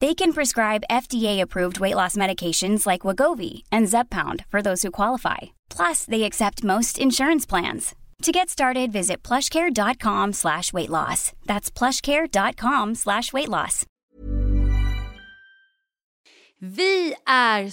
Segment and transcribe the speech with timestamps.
[0.00, 5.38] They can prescribe FDA-approved weight loss medications like Wagovi and Zepbound for those who qualify.
[5.70, 7.94] Plus, they accept most insurance plans.
[8.22, 11.32] To get started, visit plushcare.com slash weight loss.
[11.46, 13.86] That's plushcare.com slash weight loss.
[16.60, 17.70] Vi är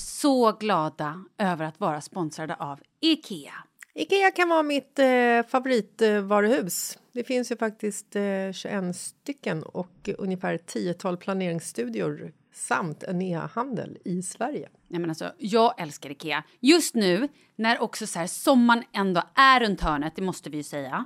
[1.37, 2.55] över att vara sponsrade
[3.01, 3.53] IKEA.
[3.97, 6.97] Ikea kan vara mitt eh, favoritvaruhus.
[7.11, 13.97] Det finns ju faktiskt eh, 21 stycken och ungefär ett tiotal planeringsstudior samt en e-handel
[14.05, 14.69] i Sverige.
[14.87, 16.43] Nej, men alltså, jag älskar Ikea.
[16.59, 20.63] Just nu, när också så här, sommaren ändå är runt hörnet, det måste vi ju
[20.63, 21.05] säga.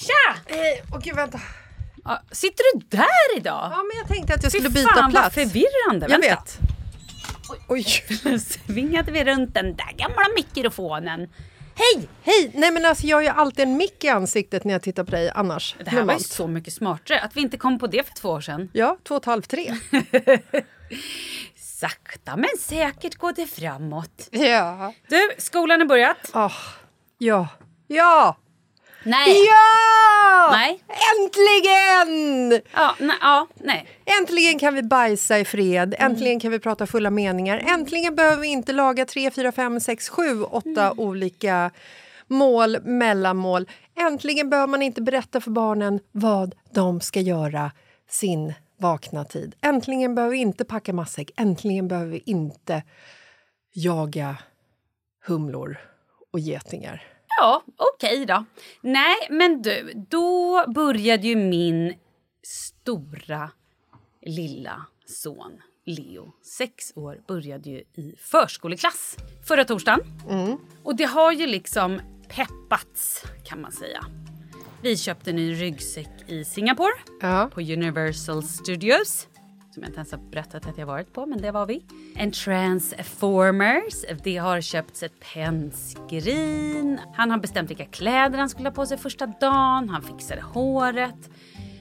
[0.00, 0.36] Tja!
[0.46, 1.40] Eh, Åh gud, vänta.
[2.04, 3.68] Ja, sitter du där idag?
[3.72, 5.36] Ja, men jag tänkte att jag skulle Fy byta fan, plats.
[5.36, 6.06] vad förvirrande.
[6.08, 6.28] Jag Vänta.
[6.28, 6.58] vet.
[7.68, 7.84] Oj.
[8.40, 11.28] Svingade vi runt den där gamla mikrofonen.
[11.74, 12.08] Hej!
[12.22, 12.50] Hej!
[12.54, 15.10] Nej men alltså jag har ju alltid en mick i ansiktet när jag tittar på
[15.10, 15.76] dig annars.
[15.84, 17.20] Det här var ju så mycket smartare.
[17.20, 18.70] Att vi inte kom på det för två år sedan.
[18.72, 19.74] Ja, två och ett halvt, tre.
[21.56, 24.28] Sakta men säkert går det framåt.
[24.30, 24.92] ja.
[25.08, 26.30] Du, skolan har börjat.
[26.32, 26.50] Ah,
[27.18, 27.48] ja.
[27.86, 28.36] Ja!
[29.04, 29.46] Nej.
[29.46, 30.48] Ja!
[30.52, 30.82] Nej.
[30.88, 32.62] Äntligen!
[32.74, 33.86] Ja, nej, ja, nej.
[34.20, 37.58] Äntligen kan vi bajsa i fred, äntligen kan vi prata fulla meningar.
[37.58, 41.70] Äntligen behöver vi inte laga 3, 4, 5, 6, 7, 8 olika
[42.26, 43.68] mål, mellanmål.
[43.96, 47.72] Äntligen behöver man inte berätta för barnen vad de ska göra
[48.08, 49.54] sin vakna tid.
[49.60, 52.82] Äntligen behöver vi inte packa matsäck, äntligen behöver vi inte
[53.72, 54.36] jaga
[55.26, 55.78] humlor
[56.32, 57.02] och getingar.
[57.40, 58.44] Ja, okej då.
[58.80, 61.94] Nej, men du, då började ju min
[62.42, 63.50] stora
[64.26, 69.16] lilla son Leo, sex år, började ju i förskoleklass
[69.48, 70.00] förra torsdagen.
[70.82, 74.04] Och det har ju liksom peppats, kan man säga.
[74.82, 77.50] Vi köpte en ny ryggsäck i Singapore Ja.
[77.54, 79.28] på Universal Studios.
[79.74, 81.84] Som jag inte ens har berättat att jag varit på, men det var vi.
[82.16, 84.04] En Transformers.
[84.24, 87.00] Det har köpts ett pennskrin.
[87.14, 89.88] Han har bestämt vilka kläder han skulle ha på sig första dagen.
[89.88, 91.30] Han fixade håret.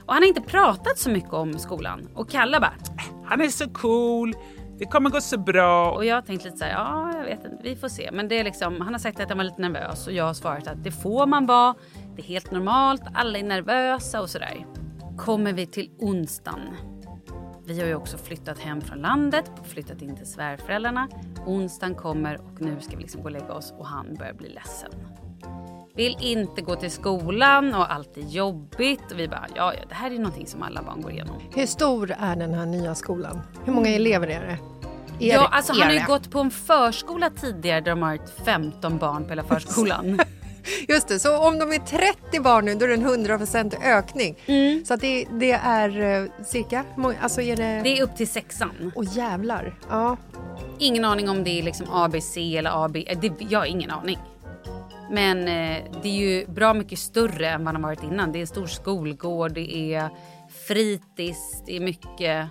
[0.06, 2.07] Och han har inte pratat så mycket om skolan.
[2.13, 4.33] Och Kalle bara, äh, Han är så cool.
[4.80, 5.91] Det kommer gå så bra.
[5.91, 8.09] och jag har tänkt lite så här, ja jag vet inte, vi får se.
[8.13, 10.33] Men det är liksom, han har sagt att han var lite nervös och jag har
[10.33, 11.75] svarat att det får man vara.
[12.15, 14.65] Det är helt normalt, alla är nervösa och sådär.
[15.18, 16.59] Kommer vi till onsdagen.
[17.69, 21.07] Vi har ju också flyttat hem från landet, flyttat in till svärföräldrarna.
[21.45, 24.50] Onsdagen kommer och nu ska vi liksom gå och lägga oss och han börjar bli
[24.50, 24.92] ledsen.
[25.95, 29.12] Vill inte gå till skolan och allt är jobbigt.
[29.12, 31.36] Och vi bara, ja, ja det här är någonting som alla barn går igenom.
[31.56, 33.42] Hur stor är den här nya skolan?
[33.66, 34.57] Hur många elever är det?
[35.25, 38.30] Är Ja, alltså han har ju gått på en förskola tidigare där de har varit
[38.45, 40.19] 15 barn på hela förskolan.
[40.88, 44.36] Just det, så om de är 30 barn nu då är det en 100% ökning.
[44.86, 47.81] Så att det, det är eh, cirka, många- alltså är det...
[47.83, 48.92] Det är upp till sexan.
[48.95, 49.80] Åh jävlar.
[49.89, 50.18] Ja.
[50.80, 52.95] Ingen aning om det är liksom ABC eller AB.
[52.95, 54.18] eh, Det, jag har ingen aning.
[55.12, 58.31] Men eh, det är ju bra mycket större än vad de har varit innan.
[58.31, 60.10] Det är en stor skolgård, det är
[60.68, 62.48] fritids, det är mycket,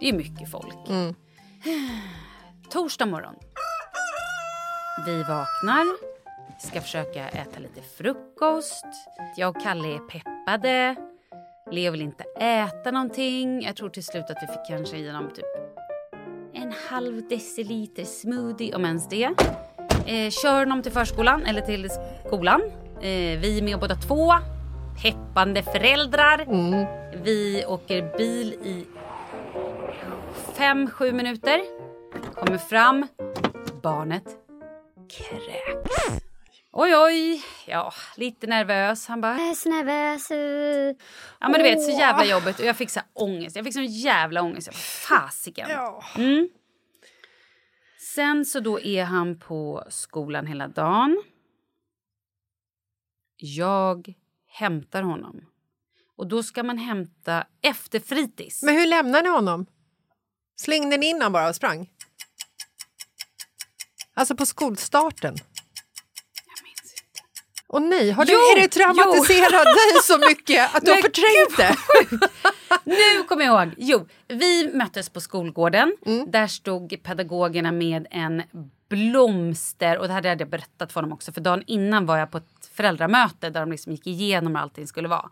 [0.00, 0.74] det är mycket folk.
[2.70, 3.34] Torsdag morgon.
[5.06, 6.13] Vi vaknar,
[6.58, 8.86] ska försöka äta lite frukost.
[9.36, 10.96] Jag och Kalle är peppade.
[11.70, 13.62] Leo vill inte äta någonting.
[13.62, 15.46] Jag tror till slut att vi fick kanske i honom typ
[16.64, 19.24] en halv deciliter smoothie, om ens det.
[20.06, 21.90] Eh, kör honom till förskolan, eller till
[22.26, 22.62] skolan.
[22.96, 24.32] Eh, vi är med båda två.
[25.02, 26.46] Peppande föräldrar.
[27.24, 28.86] Vi åker bil i
[30.54, 31.60] fem, sju minuter.
[32.34, 33.06] Kommer fram.
[33.82, 34.24] Barnet
[35.08, 36.24] kräks.
[36.76, 37.44] Oj, oj.
[37.66, 39.06] Ja, lite nervös.
[39.06, 39.38] Han bara...
[39.38, 40.30] Jag är så nervös.
[40.30, 41.06] uh.
[41.40, 42.58] Ja, men du vet, så jävla jobbigt.
[42.60, 43.56] Och jag fick så här ångest.
[43.56, 44.66] Jag fick sån jävla ångest.
[44.66, 45.70] Jag Fasiken.
[46.16, 46.48] Mm.
[48.14, 51.22] Sen så då är han på skolan hela dagen.
[53.36, 54.14] Jag
[54.48, 55.40] hämtar honom.
[56.16, 58.62] Och då ska man hämta efter fritids.
[58.62, 59.66] Men hur lämnade ni honom?
[60.56, 61.90] Slängde ni in honom bara och sprang?
[64.14, 65.34] Alltså på skolstarten?
[67.74, 71.56] Och nej, har du, Jo, är det traumatiserat dig så mycket att du har förträngt
[71.56, 71.76] det?
[72.84, 73.74] Nu kommer jag ihåg.
[73.76, 75.96] Jo, vi möttes på skolgården.
[76.26, 78.42] Där stod pedagogerna med en
[78.90, 79.98] blomster...
[79.98, 81.32] Och det här hade jag berättat för honom också.
[81.32, 84.86] För dagen innan var jag på ett föräldramöte där de liksom gick igenom hur allting
[84.86, 85.30] skulle vara.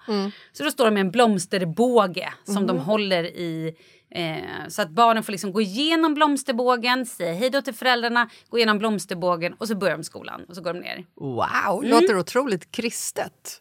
[0.53, 3.77] Så då står de med en blomsterbåge som de håller i.
[4.15, 8.57] Eh, så att barnen får liksom gå igenom blomsterbågen, säga hej då till föräldrarna, gå
[8.59, 11.05] igenom blomsterbågen och så börjar de skolan och så går de ner.
[11.15, 11.91] Wow, Mm.
[11.91, 13.59] låter otroligt kristet.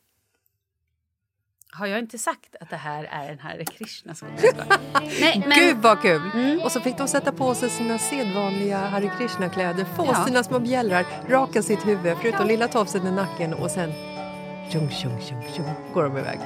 [1.73, 4.65] Har jag inte sagt att det här är en Hare Krishna-skola?
[5.21, 5.59] Nej, men...
[5.59, 6.21] Gud vad kul!
[6.63, 10.25] Och så fick de sätta på sig sina sedvanliga Hare Krishna-kläder, få Ja.
[10.25, 13.91] sina små bjällrar, raka sitt huvud, förutom lilla tofsen i nacken och sen
[14.71, 16.39] tjung, tjung, tjung, tjung, går de iväg.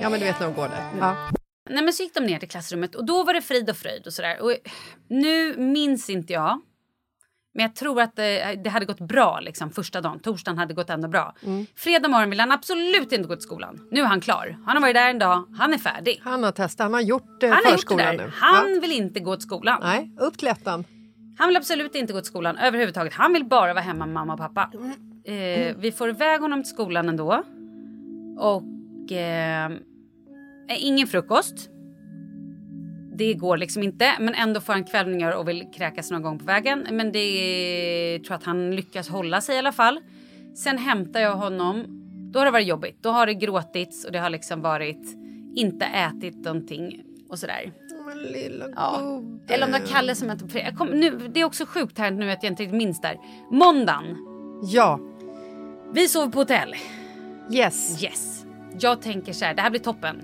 [0.00, 0.84] Ja, men du vet när de går där.
[1.00, 1.16] Ja.
[1.68, 4.06] Nej, men så gick de ner till klassrummet och då var det frid och fröjd
[4.06, 4.40] och sådär.
[4.42, 4.52] Och
[5.08, 6.60] nu minns inte jag.
[7.54, 10.18] Men jag tror att det, det hade gått bra liksom, första dagen.
[10.20, 11.34] Torsdagen hade gått ändå bra.
[11.76, 13.88] Fredag morgon vill han absolut inte gå till skolan.
[13.90, 14.56] Nu är han klar.
[14.66, 15.54] Han har varit där en dag.
[15.58, 16.20] Han är färdig.
[16.24, 18.24] Han har testat, han har gjort eh, Han har gjort det förskolan där.
[18.24, 18.30] nu.
[18.34, 18.80] Han Ja.
[18.80, 19.78] vill inte gå till skolan.
[19.82, 20.84] Nej, upp till ettan.
[21.38, 23.12] Han vill absolut inte gå till skolan överhuvudtaget.
[23.14, 24.70] Han vill bara vara hemma med mamma och pappa.
[25.24, 27.42] Eh, vi får iväg honom till skolan ändå.
[28.38, 29.70] Och eh,
[30.74, 31.70] ingen frukost.
[33.18, 36.44] Det går liksom inte, men ändå får han kvällningar och vill kräkas någon gång på
[36.44, 36.86] vägen.
[36.90, 40.00] Men det tror att han lyckas hålla sig i alla fall.
[40.54, 41.84] Sen hämtar jag honom.
[42.32, 43.02] Då har det varit jobbigt.
[43.02, 45.16] Då har det gråtits och det har liksom varit
[45.54, 47.72] inte ätit någonting och sådär.
[48.06, 48.98] Men lilla Ja.
[49.00, 49.54] gubbe.
[49.54, 50.66] Eller om det var Kalle som hette på fredag.
[50.68, 53.16] Jag kom, nu, det är också sjukt här nu att jag inte riktigt minns där.
[53.50, 54.04] Måndagen.
[54.62, 55.00] Ja,
[55.92, 56.74] Vi sov på hotell.
[57.52, 58.02] yes.
[58.04, 58.46] Yes.
[58.80, 60.22] Jag tänker så här, det här blir toppen.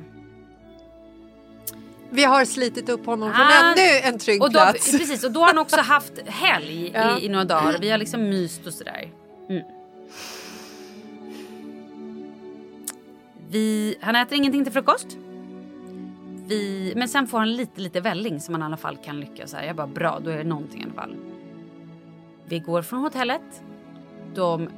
[2.13, 4.91] Vi har slitit upp honom från Han- ännu en trygg Och då, plats.
[4.99, 7.19] precis, och då har han också haft helg Ja.
[7.19, 7.77] i, i några dagar.
[7.81, 9.09] Vi har liksom myst och sådär.
[9.49, 9.63] Mm.
[13.51, 15.07] Vi, han äter ingenting till frukost.
[16.47, 19.55] Vi, men sen får han lite, lite välling som han i alla fall kan lyckas.
[19.67, 21.17] Jag bara bra, då är det någonting i alla fall.
[22.45, 23.63] Vi går från hotellet.
[24.35, 24.69] De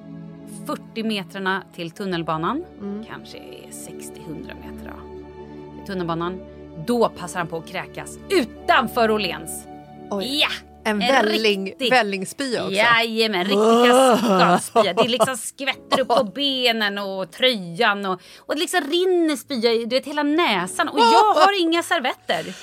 [0.67, 2.65] 40 metrarna till tunnelbanan.
[2.81, 3.05] Mm.
[3.05, 5.85] Kanske är 60-100 meter då.
[5.87, 6.41] Tunnelbanan.
[6.87, 9.67] Då passar han på att kräkas utanför Åhléns.
[10.11, 10.49] Ja!
[10.87, 12.75] En välling, riktig- vällingspya också.
[12.75, 14.93] Jajamän, riktig kaskadspya.
[14.93, 19.85] Det liksom skvätter upp på benen och tröjan och, och det liksom rinner spya i
[19.85, 20.89] du vet, hela näsan.
[20.89, 22.57] Och jag har inga servetter.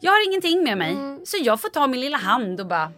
[0.00, 0.96] Jag har ingenting med mig.
[1.24, 2.92] Så jag får ta min lilla hand och bara...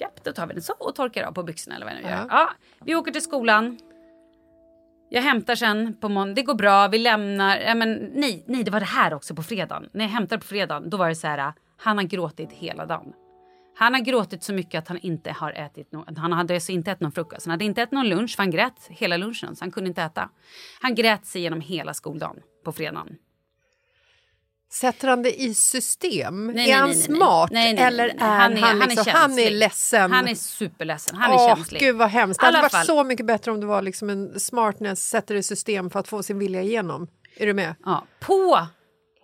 [0.00, 2.08] Japp, då tar vi den så och torkar av på byxorna eller vad jag nu
[2.08, 2.26] gör.
[2.30, 2.50] Ja,
[2.84, 3.78] vi åker till skolan.
[5.08, 6.34] Jag hämtar sen på måndag.
[6.34, 6.88] Det går bra.
[6.88, 7.56] Vi lämnar.
[7.56, 9.88] Ja, men, nej, nej, det var det här också på fredagen.
[9.92, 11.52] När jag hämtade på fredagen då var det så här.
[11.76, 13.12] Han har gråtit hela dagen.
[13.76, 16.90] Han har gråtit så mycket att han inte har ätit no Han hade alltså inte
[16.90, 17.46] ätit någon frukost.
[17.46, 20.02] Han hade inte ätit någon lunch för han grät hela lunchen så han kunde inte
[20.02, 20.30] äta.
[20.80, 23.16] Han grät sig genom hela skoldagen på fredagen.
[24.74, 26.46] Sätter han det i system?
[26.46, 27.16] Nej, är han nej, nej, nej.
[27.16, 30.12] smart eller är Han är- han, han är liksom, han är ledsen?
[30.12, 31.16] Han är superledsen.
[31.16, 31.80] Han är Åh, känslig.
[31.80, 32.40] Gud vad hemskt.
[32.40, 32.86] Det hade varit fall.
[32.86, 36.22] så mycket bättre om det var liksom en smartness, sätter i system för att få
[36.22, 37.06] sin vilja igenom.
[37.36, 37.74] Är du med?
[37.84, 38.66] Ja, på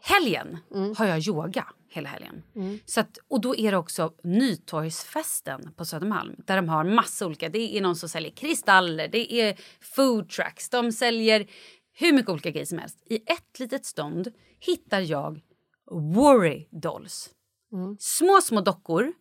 [0.02, 0.94] helgen Mm.
[0.98, 2.42] har jag yoga hela helgen.
[2.86, 7.48] Så att, och då är det också Nytorgsfesten på Södermalm där de har massa olika.
[7.48, 9.56] Det är någon som säljer kristaller, det är
[9.96, 11.46] food trucks, de säljer
[12.00, 12.98] hur mycket olika grejer som helst.
[13.06, 15.40] I ett litet stånd hittar jag
[15.90, 17.30] worry dolls.
[17.72, 17.96] Mm.
[18.00, 19.12] Små, små dockor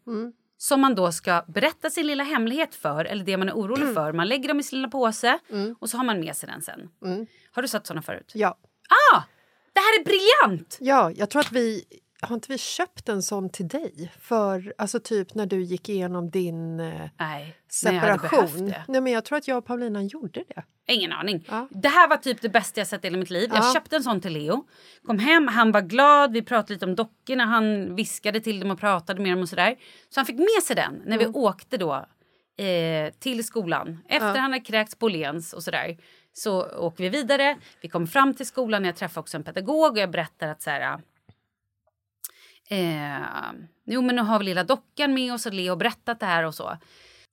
[0.58, 3.96] som man då ska berätta sin lilla hemlighet för eller det man är orolig Mm.
[3.96, 4.14] för.
[4.14, 5.40] Man lägger dem i sin lilla påse
[5.80, 6.90] och så har man med sig den sen.
[7.52, 8.32] Har du sett såna förut?
[8.36, 8.58] Ja.
[9.14, 9.24] Ah!
[9.74, 10.78] Det här är briljant!
[10.82, 11.84] ja, jag tror att vi...
[12.22, 14.12] Har inte vi köpt en sån till dig?
[14.20, 18.66] För alltså typ när du gick igenom din eh, Nej, separation.
[18.68, 18.84] det.
[18.88, 20.64] Nej, men jag tror att jag och Paulina gjorde det.
[20.88, 21.46] Ingen aning.
[21.50, 21.68] Ja.
[21.72, 23.50] Det här var typ det bästa jag sett i hela mitt liv.
[23.54, 23.74] Jag Ja.
[23.74, 24.66] köpte en sån till Leo.
[25.06, 28.80] Kom hem, han var glad, vi pratade lite om dockorna, han viskade till dem och
[28.80, 29.76] pratade med dem och sådär.
[30.10, 32.06] Så han fick med sig den när vi åkte då
[32.64, 34.00] eh, till skolan.
[34.10, 35.98] Efter han hade kräkts på Åhléns och sådär.
[36.34, 37.58] Så åker vi vidare.
[37.82, 40.70] Vi kom fram till skolan, jag träffade också en pedagog och jag berättar att så
[40.70, 41.00] här,
[42.70, 43.22] Eh,
[43.86, 46.44] jo men nu har vi lilla dockan med oss och Leo har berättat det här
[46.44, 46.78] och så.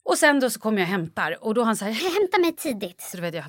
[0.04, 2.52] Och sen då så kommer jag och hämtar och då han så här, Hämta mig
[2.56, 3.00] tidigt.
[3.00, 3.44] så du vet jag,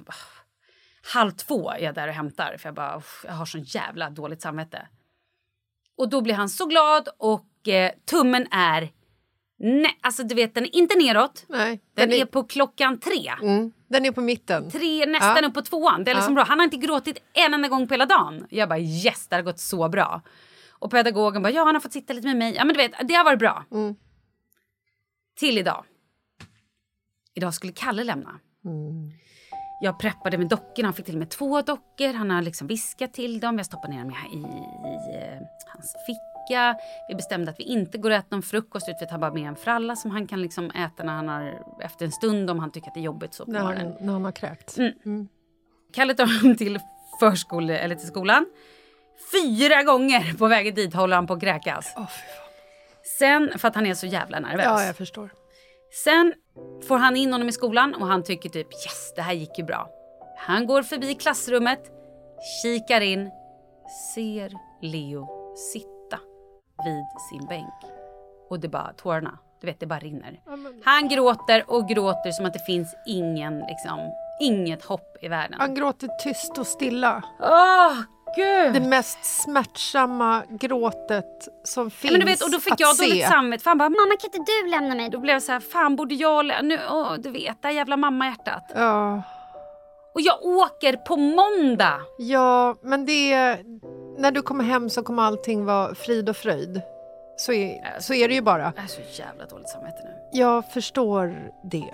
[1.13, 4.09] halv två är jag där och hämtar för jag bara, "Uff, jag har så jävla
[4.09, 4.87] dåligt samvete.
[5.97, 8.89] Och då blir han så glad och eh, tummen är,
[9.59, 12.99] nej, alltså du vet den är inte neråt, Nej, den, den, är, är, på klockan
[12.99, 13.33] tre.
[13.41, 14.71] mm, den är på mitten.
[14.71, 15.47] Tre, nästan Ja.
[15.47, 16.03] upp på tvåan.
[16.03, 16.35] Det är liksom Ja.
[16.35, 16.43] bra.
[16.43, 18.47] Han har inte gråtit en enda gång på hela dagen.
[18.49, 20.21] Jag bara yes, det har gått så bra.
[20.79, 22.55] Och pedagogen bara ja, han har fått sitta lite med mig.
[22.55, 23.65] Ja men du vet, det har varit bra.
[23.71, 23.95] Mm.
[25.39, 25.85] Till idag.
[27.33, 28.39] Idag skulle Kalle lämna.
[28.65, 29.11] Mm.
[29.81, 30.87] Jag preppade med dockorna.
[30.87, 32.13] Han fick till och med två dockor.
[32.13, 33.57] Han har liksom viskat till dem.
[33.57, 36.77] Jag stoppade ner dem i, i, i eh, hans ficka.
[37.09, 38.89] Vi bestämde att vi inte går och äter någon frukost.
[38.89, 41.61] Utan vi tar bara med en fralla som han kan liksom äta när han har,
[41.81, 43.33] efter en stund om han tycker att det är jobbigt.
[43.33, 44.77] Så på När han, när han har kräkts.
[44.77, 45.27] Mm.
[45.93, 46.79] Kalle tar dem till
[47.19, 48.45] förskole, eller till skolan.
[49.31, 51.93] Fyra gånger på vägen dit håller han på att kräkas.
[51.93, 52.07] Fan.
[53.19, 54.65] Sen, för att han är så jävla nervös.
[54.65, 55.29] Ja, jag förstår.
[56.03, 56.33] Sen
[56.87, 59.63] får han in honom i skolan och han tycker typ yes, det här gick ju
[59.63, 59.89] bra.
[60.37, 61.79] Han går förbi klassrummet,
[62.61, 63.31] kikar in,
[64.15, 66.19] ser Leo sitta
[66.85, 67.73] vid sin bänk.
[68.49, 70.41] Och det bara, tårarna, du vet det bara rinner.
[70.83, 73.99] Han gråter och gråter som att det finns ingen, liksom,
[74.41, 75.59] inget hopp i världen.
[75.59, 77.23] Han gråter tyst och stilla.
[77.39, 77.97] Åh,
[78.35, 78.73] gud!
[78.73, 82.95] Det mest smärtsamma gråtet som finns Ja, men du vet, och då fick att jag
[82.95, 83.05] se.
[83.07, 83.63] dåligt samvete.
[83.63, 85.09] För han bara, Mamma kan inte du lämna mig?
[85.09, 88.71] då blev jag så här, fan borde jag nu, åh, du vet, det jävla mammahjärtat.
[88.75, 89.21] Ja,
[90.15, 91.99] Och jag åker på måndag.
[92.17, 93.57] ja, men det...
[94.17, 96.81] När du kommer hem så kommer allting vara frid och fröjd.
[97.37, 98.73] Så är, så är det ju bara.
[98.75, 100.39] Jag är så jävla dåligt samvete nu.
[100.39, 101.93] Jag förstår det.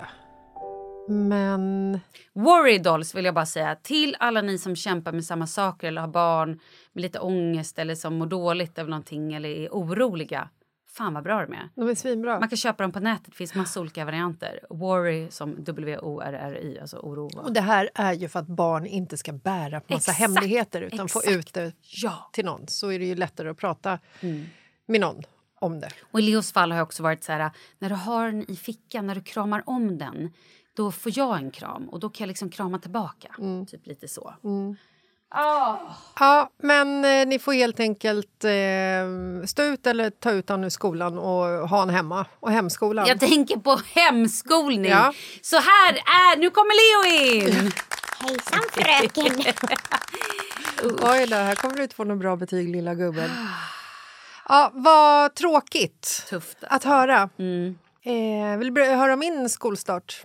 [1.08, 2.00] Men...
[2.32, 6.00] Worry dolls vill jag bara säga till alla ni som kämpar med samma saker eller
[6.00, 6.60] har barn
[6.92, 10.48] med lite ångest eller som mår dåligt över någonting eller är oroliga.
[10.92, 11.68] Fan vad bra de är.
[11.74, 12.40] De är svinbra.
[12.40, 14.60] Man kan köpa dem på nätet, det finns massa olika varianter.
[14.70, 17.30] Worry som W-O-R-R-Y, alltså oro.
[17.38, 20.80] Och det här är ju för att barn inte ska bära på massa Exakt, hemligheter
[20.82, 21.36] utan få exakt.
[21.36, 22.30] ut det Ja.
[22.32, 22.68] till någon.
[22.68, 24.44] Så är det ju lättare att prata Mm.
[24.86, 25.22] med någon
[25.60, 25.88] om det.
[26.12, 28.56] Och i Leos fall har jag också varit så här, när du har den i
[28.56, 30.32] fickan, när du kramar om den,
[30.76, 33.34] då får jag en kram och då kan jag liksom krama tillbaka.
[33.70, 34.34] Typ lite så.
[35.36, 35.76] Ah.
[36.20, 40.68] Ja, men eh, ni får helt enkelt eh, stå ut eller ta ut honom ur
[40.68, 42.26] skolan och ha honom hemma.
[42.40, 43.06] Och hemskolan.
[43.06, 44.90] Jag tänker på hemskolning.
[44.90, 45.12] Ja.
[45.42, 47.72] Så här är, nu kommer Leo in!
[48.20, 49.54] Hejsan fröken!
[51.02, 53.30] Oj då, här kommer du inte få något bra betyg lilla gubben.
[54.48, 56.58] Ja, vad tråkigt Tufft.
[56.60, 57.28] att höra.
[57.38, 57.78] Mm.
[58.02, 60.24] Eh, vill du höra om min skolstart?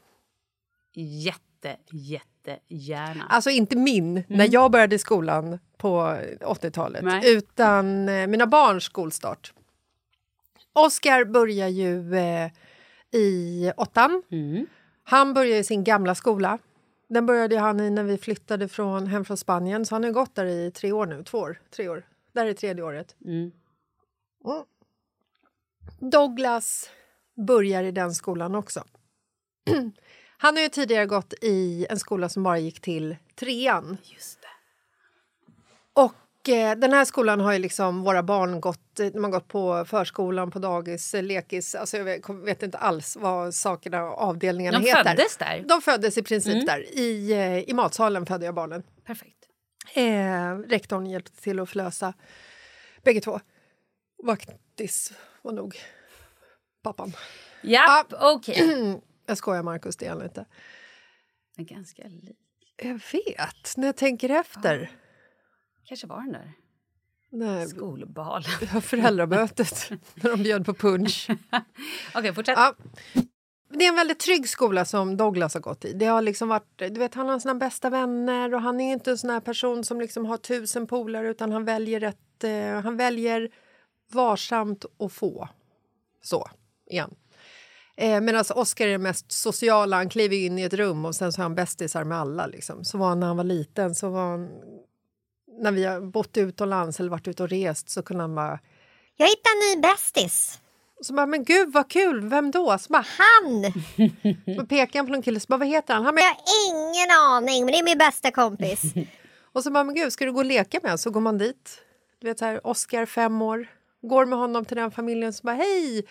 [0.94, 3.26] Jätte, jättegärna.
[3.30, 7.36] Alltså inte min, när jag började i skolan på 80-talet, Nej.
[7.36, 9.54] utan eh, mina barns skolstart.
[10.74, 12.52] Oscar börjar ju eh,
[13.12, 14.24] i åttan.
[14.32, 14.66] Mm.
[15.04, 16.60] Han började i sin gamla skola.
[17.10, 19.86] Den började han i när vi flyttade från, hem från Spanien.
[19.86, 21.24] Så han har gått där i tre år nu.
[21.24, 21.62] Två år.
[21.76, 22.08] Tre år.
[22.32, 23.16] Där är tredje året.
[23.26, 23.52] Mm.
[24.46, 24.64] Mm.
[26.12, 26.90] Douglas
[27.48, 28.84] börjar i den skolan också.
[30.42, 33.98] Han har ju tidigare gått i en skola som bara gick till trean.
[34.04, 34.48] Just det.
[36.02, 39.48] Och eh, den här skolan har ju liksom våra barn gått, eh, de har gått
[39.48, 41.76] på förskolan, på dagis, lekis.
[41.76, 45.04] Alltså jag vet, inte alls vad sakerna avdelningarna De heter.
[45.04, 45.64] föddes där?
[45.68, 46.66] De föddes i princip Mm.
[46.66, 46.98] där.
[46.98, 48.84] I, eh, I matsalen födde jag barnen.
[49.06, 49.38] Perfekt.
[49.94, 52.14] Eh, rektorn hjälpte till att förlösa
[53.04, 53.40] bägge två.
[54.24, 55.76] Vaktis var nog
[56.84, 57.14] pappan.
[57.62, 59.02] Japp, okej.
[59.30, 60.46] Jag skojar, Markus, det är han inte.
[61.56, 62.38] Men Ganska lik.
[62.78, 64.92] Jag vet, när jag tänker efter.
[65.86, 66.52] Kanske var den där
[67.30, 68.82] Nej, skolbalen.
[68.82, 71.28] föräldramötet, när de bjöd på punch.
[72.16, 72.58] Okej, fortsätt.
[72.58, 72.76] Ja.
[73.70, 75.94] Det är en väldigt trygg skola som Douglas har gått i.
[75.94, 79.12] Det har liksom varit, du vet, han har sina bästa vänner och han är inte
[79.12, 82.98] en sån här person som liksom har tusen polare utan han väljer, rätt, eh, han
[82.98, 83.50] väljer
[84.12, 85.50] varsamt och få.
[86.22, 86.50] Så,
[86.86, 87.16] igen.
[88.00, 89.96] Eh, Medan Oscar är den mest sociala.
[89.96, 92.48] Han kliver in i ett rum och sen så är han bästisar med alla.
[92.48, 92.84] Liksom.
[92.84, 93.96] Så var han när han var liten.
[93.96, 94.50] Så var han,
[95.62, 98.60] när vi har bott utomlands eller varit ute och rest så kunde han bara...
[99.16, 100.60] Jag hittade en ny bästis.
[101.02, 102.78] Så bara, men gud vad kul, vem då?
[102.78, 103.64] Så bara, Han!
[104.58, 106.06] så pekar han på någon kille, så bara, vad heter han?
[106.06, 108.82] han bara, Jag har ingen aning, men det är min bästa kompis.
[109.54, 111.00] Och så bara, men gud, ska du gå och leka med?
[111.00, 111.82] Så går man dit.
[112.22, 113.68] Du vet så här, Oscar, fem år.
[114.02, 116.06] Går med honom till den familjen så bara, hej!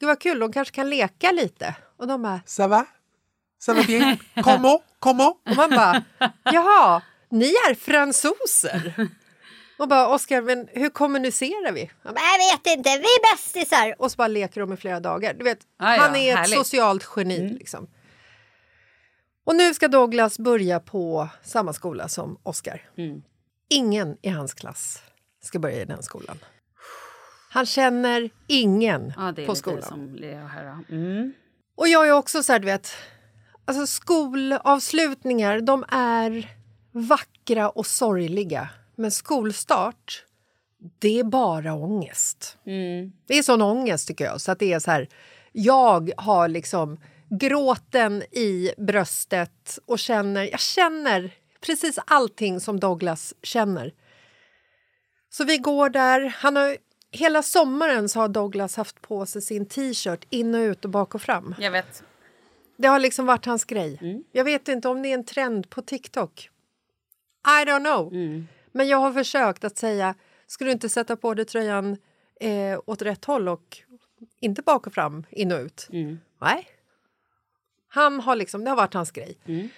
[0.00, 1.74] Gud vad kul, de kanske kan leka lite.
[1.96, 2.86] Och de bara, Ça va?
[3.66, 4.18] Ça va bien?
[4.42, 4.82] Comment?
[4.98, 5.36] Comment?
[5.50, 6.02] och man bara,
[6.44, 9.08] jaha, ni är fransoser?
[9.78, 11.90] Och bara, Oscar, men hur kommunicerar vi?
[12.04, 13.94] Bara, Jag vet inte, vi är bästisar.
[13.98, 15.34] Och så bara leker de i flera dagar.
[15.34, 16.56] Du vet, Ah, ja, han är ett härligt.
[16.58, 17.48] socialt geni.
[17.48, 17.86] Liksom.
[19.46, 22.82] Och nu ska Douglas börja på samma skola som Oscar.
[22.98, 23.22] Mm.
[23.70, 25.02] Ingen i hans klass
[25.42, 26.38] ska börja i den skolan.
[27.50, 30.18] Han känner ingen Ja, på skolan.
[30.90, 31.32] Mm.
[31.76, 32.90] Och jag är också så här, du vet...
[33.64, 36.50] Alltså skolavslutningar, de är
[36.92, 38.68] vackra och sorgliga.
[38.96, 40.24] Men skolstart,
[40.98, 42.58] det är bara ångest.
[42.66, 43.12] Mm.
[43.26, 44.40] Det är sån ångest tycker jag.
[44.40, 45.08] Så att det är så här,
[45.52, 46.98] jag har liksom
[47.30, 53.92] gråten i bröstet och känner, jag känner precis allting som Douglas känner.
[55.30, 56.34] Så vi går där.
[56.38, 56.76] Han har,
[57.10, 61.14] hela sommaren så har Douglas haft på sig sin t-shirt in och ut och bak
[61.14, 61.54] och fram.
[61.58, 62.02] Jag vet.
[62.76, 63.98] Det har liksom varit hans grej.
[64.00, 64.24] Mm.
[64.32, 66.50] Jag vet inte om det är en trend på TikTok.
[67.46, 68.12] I don't know.
[68.12, 68.48] Mm.
[68.72, 70.14] Men jag har försökt att säga,
[70.46, 71.96] ska du inte sätta på dig tröjan
[72.40, 73.78] eh, åt rätt håll och
[74.40, 75.88] inte bak och fram, in och ut?
[75.92, 76.18] Mm.
[76.40, 76.68] Nej.
[77.88, 79.38] Han har liksom, det har varit hans grej.
[79.46, 79.68] Mm.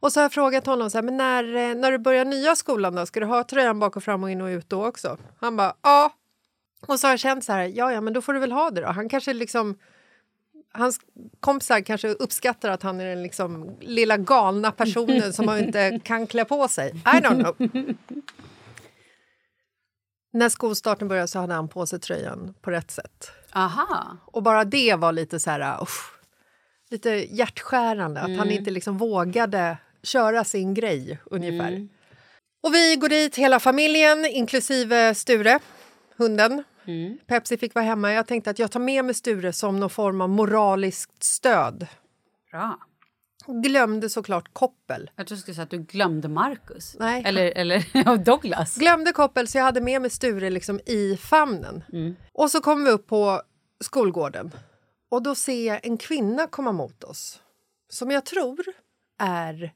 [0.00, 2.56] Och så har jag frågat honom, så här, men när, eh, när du börjar nya
[2.56, 5.18] skolan då, ska du ha tröjan bak och fram och in och ut då också?
[5.38, 6.12] Han bara, ja.
[6.86, 8.70] Och så har jag känt så här, ja ja men då får du väl ha
[8.70, 8.86] det då.
[8.86, 9.78] Han kanske liksom
[10.74, 11.00] Hans
[11.40, 16.26] kompisar kanske uppskattar att han är den liksom lilla galna personen som man inte kan
[16.26, 16.90] klä på sig.
[16.90, 17.68] I don't know.
[20.32, 23.30] När skolstarten började så hade han på sig tröjan på rätt sätt.
[23.52, 24.16] Aha.
[24.24, 25.82] Och bara det var lite så här...
[25.82, 26.12] usch,
[26.90, 31.88] lite hjärtskärande, att han inte liksom vågade köra sin grej, ungefär.
[32.62, 35.58] Och vi går dit, hela familjen, inklusive Sture,
[36.16, 36.64] hunden.
[37.26, 38.12] Pepsi fick vara hemma.
[38.12, 41.86] Jag tänkte att jag tar med mig Sture som någon form av moraliskt stöd.
[42.50, 42.78] Bra.
[43.46, 45.10] Glömde såklart koppel.
[45.16, 46.96] Jag tror du skulle säga att du glömde Marcus.
[46.98, 47.22] Nej.
[47.26, 48.76] Eller, eller Douglas.
[48.76, 51.84] Glömde koppel så jag hade med mig Sture liksom i famnen.
[52.32, 53.42] Och så kommer vi upp på
[53.80, 54.50] skolgården.
[55.08, 57.42] Och då ser jag en kvinna komma mot oss.
[57.88, 58.64] Som jag tror
[59.18, 59.72] är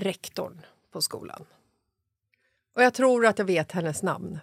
[0.00, 0.60] rektorn
[0.92, 1.44] på skolan.
[2.74, 4.38] Och jag tror att jag vet hennes namn.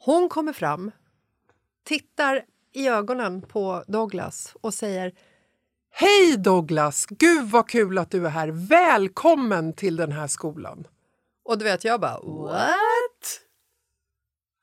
[0.00, 0.90] Hon kommer fram,
[1.84, 5.12] tittar i ögonen på Douglas och säger
[5.90, 7.06] Hej Douglas!
[7.06, 8.48] Gud vad kul att du är här.
[8.48, 10.86] Välkommen till den här skolan.
[11.44, 13.40] Och du vet, jag bara what?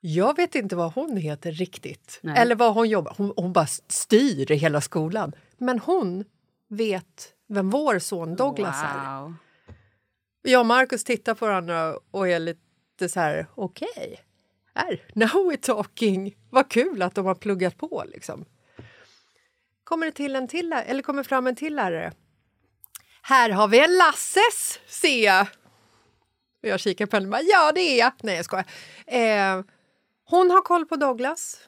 [0.00, 2.18] Jag vet inte vad hon heter riktigt.
[2.22, 2.38] Nej.
[2.38, 3.14] Eller vad hon jobbar.
[3.16, 5.32] Hon, hon bara styr hela skolan.
[5.58, 6.24] Men hon
[6.68, 9.20] vet vem vår son Douglas är.
[9.20, 9.34] Wow.
[10.42, 14.25] Jag och Markus tittar på varandra och är lite så här, okej.
[14.76, 16.36] Här, now we're talking.
[16.50, 18.44] Vad kul att de har pluggat på liksom.
[19.84, 22.12] Kommer det till en till, eller kommer fram en till lärare.
[23.22, 25.46] Här har vi en Lasses, ser jag.
[26.62, 28.12] Och jag kikar på henne och bara, ja det är jag.
[28.22, 28.66] Nej jag skojar.
[29.06, 29.62] Eh,
[30.24, 31.60] hon har koll på Douglas.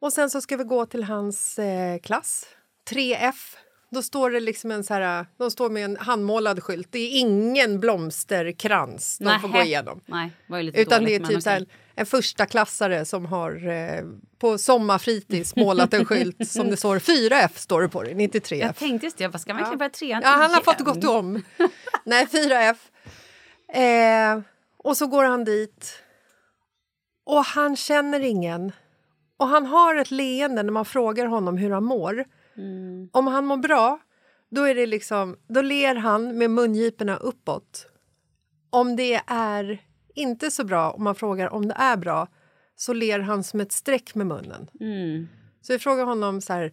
[0.00, 2.46] Och sen så ska vi gå till hans eh, klass.
[2.90, 3.56] 3F
[3.90, 6.88] Då står det liksom en så här, de står med en handmålad skylt.
[6.90, 10.00] Det är ingen blomsterkrans de får gå igenom.
[10.06, 14.04] Nej, lite Utan dåligt, det är typ så här, en första klassare som har eh,
[14.38, 18.54] på sommarfritids målat en skylt som det står 4F står det på det, 93F.
[18.54, 20.80] Jag tänkte just det, jag bara, ska man verkligen börja trean Ja, han har fått
[20.80, 21.42] gått om.
[22.04, 22.76] Nej, 4F.
[23.72, 24.40] Eh,
[24.76, 26.02] och så går han dit.
[27.24, 28.72] Och han känner ingen.
[29.36, 32.24] Och han har ett leende när man frågar honom hur han mår.
[33.12, 33.98] Om han mår bra,
[34.50, 37.86] då, är det liksom, då ler han med mungiporna uppåt.
[38.70, 39.82] Om det är
[40.14, 42.28] inte så bra, om man frågar om det är bra
[42.76, 44.70] så ler han som ett streck med munnen.
[44.80, 45.28] Mm.
[45.60, 46.72] Så vi frågar honom så här,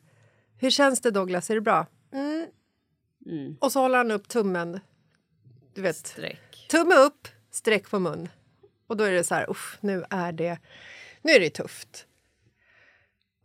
[0.57, 1.85] hur känns det Douglas, är det bra?
[2.13, 3.57] Mm.
[3.59, 4.79] Och så håller han upp tummen.
[5.73, 6.67] Du vet, Streck.
[6.69, 8.29] tumme upp, streck på mun.
[8.87, 10.59] Och då är det så här, usch, nu är det,
[11.21, 12.06] nu är det tufft.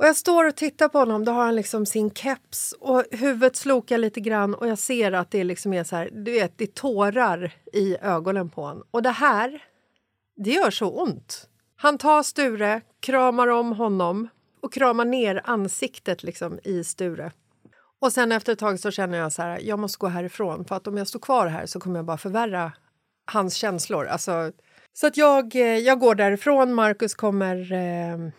[0.03, 3.57] Och jag står och tittar på honom, då har han liksom sin keps och huvudet
[3.57, 6.65] slokar lite grann och jag ser att det liksom är så här, du vet, det
[6.65, 8.85] är tårar i ögonen på honom.
[8.91, 9.63] Och det här,
[10.37, 11.49] det gör så ont.
[11.77, 14.29] Han tar Sture, kramar om honom
[14.63, 17.33] och kramar ner ansiktet liksom i Sture.
[18.01, 20.77] Och sen efter ett tag så känner jag så här, jag måste gå härifrån för
[20.77, 22.73] att om jag står kvar här så kommer jag bara förvärra
[23.33, 24.07] hans känslor.
[24.07, 24.53] Alltså,
[24.93, 26.75] så att jag, eh, jag går därifrån.
[26.75, 27.73] Markus kommer...
[27.73, 28.33] Eh,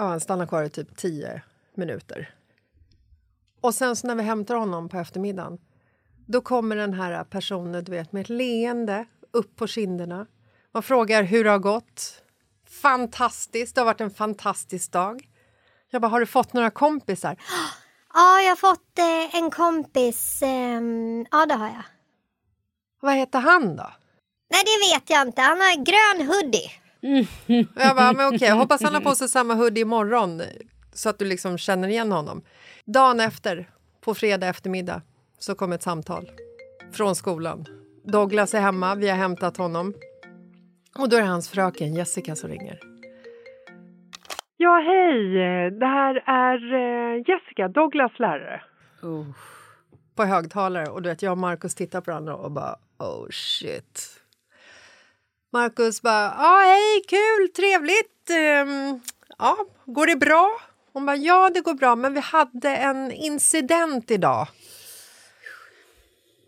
[0.00, 1.42] ja, han stannar kvar i typ tio
[1.74, 2.34] minuter.
[3.60, 5.58] Och sen så när vi hämtar honom på eftermiddagen
[6.26, 10.26] då kommer den här personen du vet, med ett leende upp på kinderna.
[10.72, 12.22] Man frågar hur det har gått.
[12.82, 15.28] Fantastiskt, det har varit en fantastisk dag.
[15.90, 17.36] Jag bara, har du fått några kompisar?
[18.14, 20.42] Ja, jag har fått eh, en kompis.
[20.42, 21.84] ehm, ja, det har jag.
[23.00, 23.90] Vad heter han då?
[24.50, 25.42] Nej, det vet jag inte.
[25.42, 26.79] Han har grön hoodie.
[27.74, 30.42] Och jag bara, men okej, jag hoppas han har på sig samma hoodie imorgon
[30.92, 32.42] så att du liksom känner igen honom.
[32.84, 33.68] Dagen efter,
[34.00, 35.02] på fredag eftermiddag,
[35.38, 36.30] så kom ett samtal
[36.92, 37.66] från skolan.
[38.04, 39.94] Douglas är hemma, vi har hämtat honom.
[40.98, 42.78] Och då är det hans fröken Jessica som ringer.
[44.56, 45.70] Ja, hej!
[45.70, 48.62] Det här är eh, Jessica, Douglas lärare.
[49.02, 49.26] Oh.
[50.14, 54.19] På högtalare och du vet, jag och Markus tittar på varandra och bara oh shit.
[55.52, 58.30] Markus bara, ja hej, kul, trevligt.
[58.30, 59.00] Ehm,
[59.38, 60.60] ja, går det bra?
[60.92, 64.46] Hon bara, ja det går bra, men vi hade en incident idag.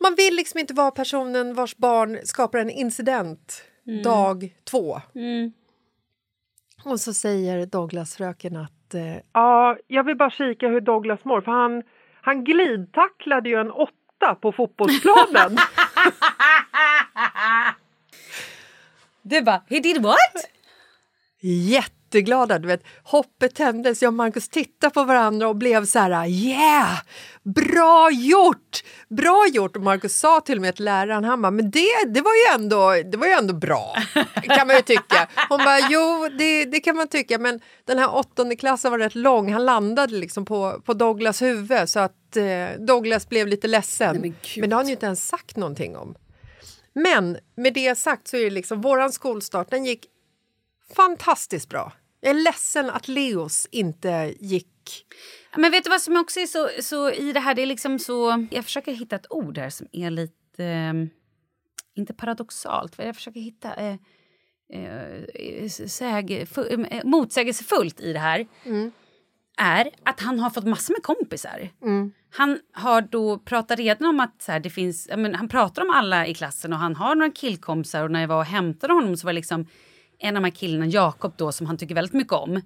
[0.01, 3.63] Man vill liksom inte vara personen vars barn skapar en incident
[4.05, 5.01] dag två.
[5.15, 5.53] Mm.
[6.85, 11.41] Och så säger Douglas fröken att eh, Ja, jag vill bara kika hur Douglas mår,
[11.41, 11.83] för han,
[12.23, 15.57] han glidtacklade ju en åtta på fotbollsplanen.
[19.23, 20.53] Du bara, he did what?
[21.43, 22.59] jätteglada.
[22.59, 24.03] Du vet, hoppet tändes.
[24.03, 26.99] Jag och Markus tittade på varandra och blev så här yeah!
[27.43, 28.83] Bra gjort!
[29.09, 29.77] Bra gjort!
[29.77, 32.63] Och Markus sa till och med till läraren, han bara, men det, det, var ju
[32.63, 33.95] ändå, det var ju ändå bra,
[34.43, 35.29] kan man ju tycka.
[35.49, 39.15] Hon bara, jo, det, det kan man tycka, men den här åttonde klassen var rätt
[39.15, 39.53] lång.
[39.53, 44.21] Han landade liksom på, på Douglas huvud så att eh, Douglas blev lite ledsen.
[44.21, 44.61] men gud.
[44.61, 46.15] men det har han ju inte ens sagt någonting om.
[46.93, 50.07] Men med det sagt så är det liksom, våran skolstart, den gick
[50.97, 51.93] fantastiskt bra.
[52.21, 55.07] Jag är ledsen att Leos inte gick...
[55.57, 57.99] Men vet du vad som också är så, så i det här, det är liksom
[57.99, 58.47] så...
[58.51, 60.65] Jag försöker hitta ett ord här som är lite...
[60.65, 60.93] eh,
[61.95, 63.75] inte paradoxalt, vad jag försöker hitta...
[63.75, 63.97] Eh,
[64.73, 66.47] eh, säg,
[66.91, 68.47] eh, motsägelsefullt i det här
[69.59, 71.71] är att han har fått massor med kompisar.
[72.35, 75.09] Han har då pratat redan om att så här, det finns...
[75.17, 78.05] Men han pratar om alla i klassen och han har några killkompisar.
[78.05, 79.67] Och när jag var och hämtade honom så var liksom
[80.19, 82.61] en av de här killarna, Jakob, då, som han tycker väldigt mycket om.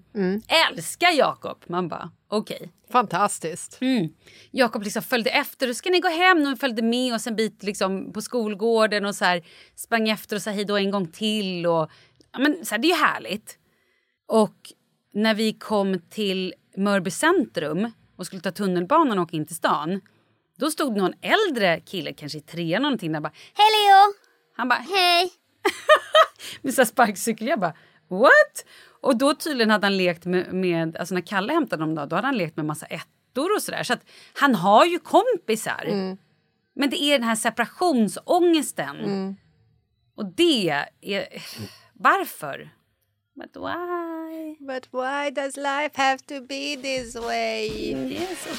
[0.70, 1.58] Älskar Jakob!
[1.66, 2.72] Man bara, okej.
[2.92, 3.78] Fantastiskt.
[3.80, 4.08] Mm.
[4.50, 5.72] Jakob liksom följde efter.
[5.72, 6.52] ska ni gå hem?
[6.52, 9.42] Och följde med oss en bit liksom, på skolgården och så här,
[9.74, 11.66] sprang efter och sa hej då en gång till.
[11.66, 11.90] Och,
[12.32, 13.58] ja, men, så här, det är ju härligt.
[14.28, 14.56] Och
[15.14, 20.00] när vi kom till Mörby centrum och skulle ta tunnelbanan och åka in till stan.
[20.58, 24.14] Då stod någon äldre kille, kanske i trean någonting, där och bara Hej Leo!
[24.56, 25.32] han bara Hej!
[26.62, 27.48] med så sparkcykel.
[27.48, 27.74] Jag bara
[28.08, 28.64] what?
[29.00, 32.16] Och då tydligen hade han lekt med, med alltså när Kalle hämtade dem då, då
[32.16, 33.82] hade han lekt med massa ettor och sådär.
[33.82, 35.84] Så att han har ju kompisar.
[36.74, 38.96] Men det är den här separationsångesten.
[40.16, 41.28] Och det är...
[41.92, 42.70] Varför?
[43.34, 43.56] But
[44.36, 44.56] why?
[44.60, 47.94] But why does life have to be this way?
[48.08, 48.50] Det är så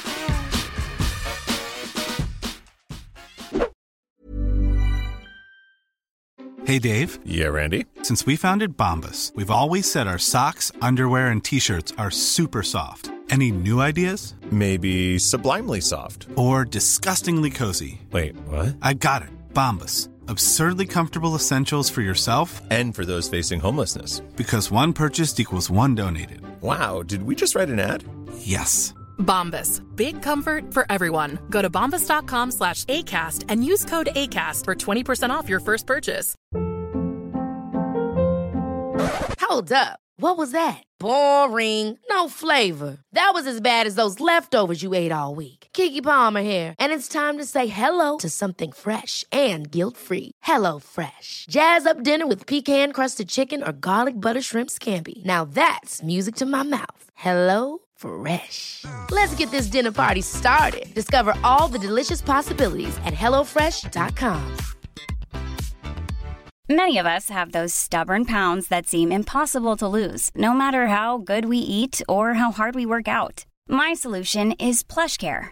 [6.66, 7.86] Hey Dave, Yeah, Randy.
[8.02, 12.62] since we founded Bombus, we've always said our socks, underwear, and t shirts are super
[12.64, 13.10] soft.
[13.30, 14.36] Any new ideas?
[14.52, 16.28] Maybe sublimely soft.
[16.36, 18.02] Or disgustingly cozy?
[18.12, 18.76] Wait, what?
[18.82, 19.30] I got it.
[19.54, 20.08] Bombas.
[20.30, 24.20] Absurdly comfortable essentials for yourself And for those facing homelessness.
[24.36, 26.42] because one purchased equals one donated.
[26.62, 28.04] Wow, did we just write an ad?
[28.40, 28.94] Yes.
[29.20, 29.82] Bombas.
[29.96, 31.40] Big comfort for everyone.
[31.50, 36.36] Go to bombas.com slash ACAST and use code ACAST for 20% off your first purchase.
[39.42, 40.00] Hold up.
[40.20, 40.84] What was that?
[41.00, 41.98] Boring.
[42.10, 42.98] No flavor.
[43.14, 45.57] That was as bad as those leftovers you ate all week.
[45.78, 50.32] Kiki Palmer here, and it's time to say hello to something fresh and guilt-free.
[50.42, 51.46] Hello Fresh.
[51.50, 55.24] Jazz up dinner with pecan-crusted chicken or garlic butter shrimp scampi.
[55.26, 57.04] Now that's music to my mouth.
[57.14, 58.86] Hello Fresh.
[59.12, 60.88] Let's get this dinner party started.
[60.96, 64.58] Discover all the delicious possibilities at hellofresh.com.
[66.70, 71.20] Many of us have those stubborn pounds that seem impossible to lose, no matter how
[71.20, 73.46] good we eat or how hard we work out.
[73.70, 75.52] My solution is PlushCare.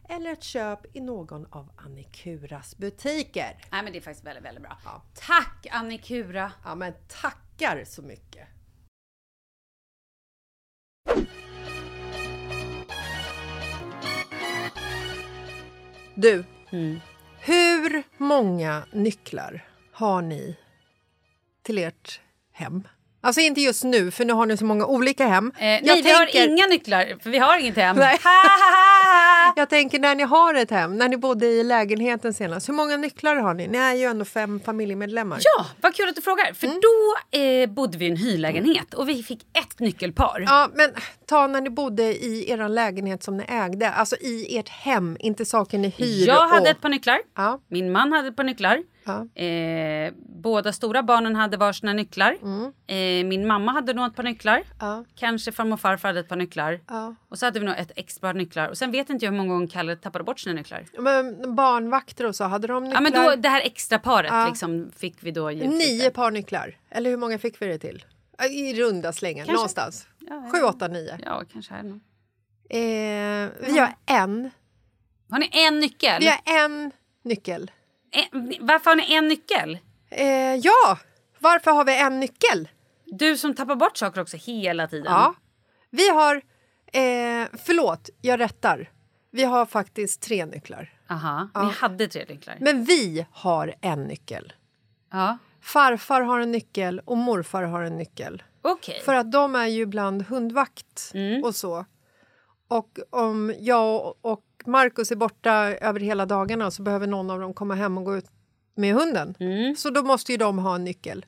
[0.11, 3.57] eller ett köp i någon av Annikuras butiker.
[3.71, 4.77] Nej men det är faktiskt väldigt, väldigt bra.
[4.85, 5.03] Ja.
[5.27, 6.51] Tack Annikura!
[6.65, 8.47] Ja, men tackar så mycket!
[16.15, 16.43] Du,
[17.39, 20.57] hur många nycklar har ni
[21.63, 22.19] till ert
[22.51, 22.87] hem?
[23.21, 25.51] Alltså inte just nu, för nu har ni så många olika hem.
[25.55, 27.97] Eh, nej, vi har inga nycklar för vi har inget hem.
[29.55, 32.69] Jag tänker när ni har ett hem, när ni bodde i lägenheten senast.
[32.69, 33.67] Hur många nycklar har ni?
[33.67, 35.39] Ni är ju ändå fem familjemedlemmar.
[35.41, 36.53] Ja, vad kul att du frågar.
[36.53, 40.43] För då eh, bodde vi i en hyrlägenhet och vi fick ett nyckelpar.
[40.47, 40.91] Ja, men
[41.31, 45.45] ta när ni bodde i er lägenhet som ni ägde, alltså i ert hem, inte
[45.45, 46.27] saker ni hyr.
[46.27, 46.67] Jag hade och...
[46.67, 47.19] ett par nycklar.
[47.35, 47.59] Ja.
[47.67, 48.83] Min man hade ett par nycklar.
[49.03, 49.41] Ja.
[49.43, 52.37] Eh, båda stora barnen hade varsina nycklar.
[52.87, 54.55] Eh, min mamma hade nog ett par nycklar.
[54.55, 54.65] Mm.
[54.79, 55.05] Ja.
[55.15, 56.79] Kanske farmor och farfar hade ett par nycklar.
[56.87, 57.15] Ja.
[57.29, 58.67] Och så hade vi nog ett extra par nycklar.
[58.67, 60.85] Och sen vet inte jag hur många gånger Kalle tappade bort sina nycklar.
[60.99, 62.97] Men barnvakter och så, hade de nycklar?
[62.97, 65.49] Ja men då det här extra paret liksom fick vi då.
[65.49, 66.77] Nio par nycklar.
[66.89, 68.05] Eller hur många fick vi det till?
[68.49, 69.51] I runda Kanske.
[69.53, 70.07] någonstans.
[70.29, 71.17] Ja, Sju, åtta, nio.
[71.25, 71.99] Ja kanske här nog.
[72.69, 74.51] Eh, vi har en.
[75.29, 76.19] Har ni en nyckel?
[76.19, 76.91] Vi har en
[77.23, 77.71] nyckel.
[78.11, 79.77] En, varför har ni en nyckel?
[80.09, 80.99] Eh, ja,
[81.39, 82.69] varför har vi en nyckel?
[83.05, 85.05] Du som tappar bort saker också hela tiden.
[85.13, 85.33] Ja.
[85.89, 86.35] Vi har...
[86.93, 88.89] Eh, förlåt, jag rättar.
[89.31, 90.93] Vi har faktiskt tre nycklar.
[91.09, 91.63] Aha, Ja.
[91.67, 92.57] ni hade tre nycklar.
[92.59, 94.53] Men vi har en nyckel.
[95.11, 98.43] Ja, Farfar har en nyckel och morfar har en nyckel.
[98.61, 99.01] Okej.
[99.05, 101.43] För att de är ju ibland hundvakt Mm.
[101.43, 101.85] och så.
[102.67, 107.53] Och om jag och Markus är borta över hela dagarna så behöver någon av dem
[107.53, 108.25] komma hem och gå ut
[108.75, 109.35] med hunden.
[109.39, 109.75] Mm.
[109.75, 111.25] Så då måste ju de ha en nyckel.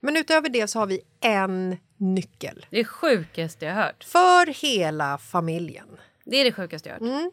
[0.00, 2.66] Men utöver det så har vi en nyckel.
[2.70, 4.04] Det är sjukaste jag hört.
[4.04, 5.88] För hela familjen.
[6.24, 7.02] Det är det sjukaste jag hört.
[7.02, 7.30] Mm.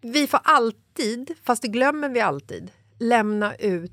[0.00, 3.92] Vi får alltid, fast det glömmer vi alltid, lämna ut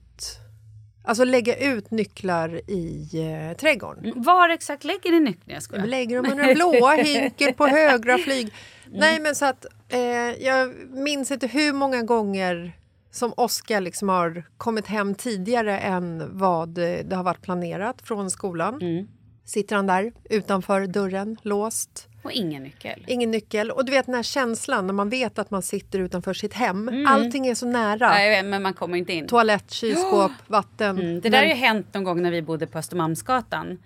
[1.06, 4.06] Alltså lägga ut nycklar i eh, trädgården.
[4.06, 5.84] Mm, Var exakt lägger ni nycklarna?
[5.84, 8.54] Jag lägger dem under den blåa hinken på högra flyg.
[8.88, 9.00] Mm.
[9.00, 10.00] Nej men så att eh,
[10.46, 12.72] jag minns inte hur många gånger
[13.12, 18.82] som Oskar liksom har kommit hem tidigare än vad det har varit planerat från skolan.
[18.82, 19.08] Mm.
[19.46, 22.08] Sitter han där utanför dörren, låst.
[22.26, 23.04] Och ingen nyckel.
[23.08, 23.72] Ingen nyckel.
[23.72, 26.90] Och du vet den här känslan när man vet att man sitter utanför sitt hem.
[26.90, 27.08] Mm.
[27.08, 28.10] Allting är så nära.
[28.10, 29.28] Nej, men man kommer inte in.
[29.28, 31.00] Toalett, kylskåp, vatten.
[31.00, 33.84] Mm, det där Men- har ju hänt någon gång när vi bodde på Östermalmsgatan.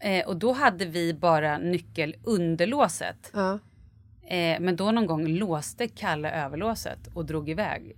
[0.00, 3.30] Eh, och då hade vi bara nyckel under låset.
[3.34, 3.58] Ja.
[4.28, 7.96] Eh, men då någon gång låste Kalle överlåset och drog iväg.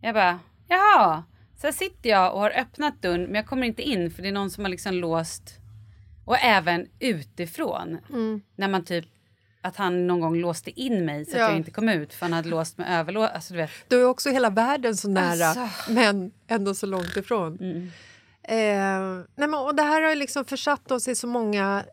[0.00, 1.22] Jag bara, jaha.
[1.60, 4.28] Så här sitter jag och har öppnat dörren men jag kommer inte in för det
[4.28, 5.58] är någon som har liksom låst.
[6.24, 7.98] Och även utifrån.
[8.10, 8.40] Mm.
[8.56, 9.04] När man typ,
[9.60, 11.48] att han någon gång låste in mig så att Ja.
[11.48, 13.30] jag inte kom ut för han hade låst med överlås.
[13.34, 13.70] Alltså du vet.
[13.88, 15.92] Då är också hela världen så nära, Alltså.
[15.92, 17.58] men ändå så långt ifrån.
[18.42, 18.56] Eh,
[19.34, 21.84] nej men, och det här har ju liksom försatt oss i så många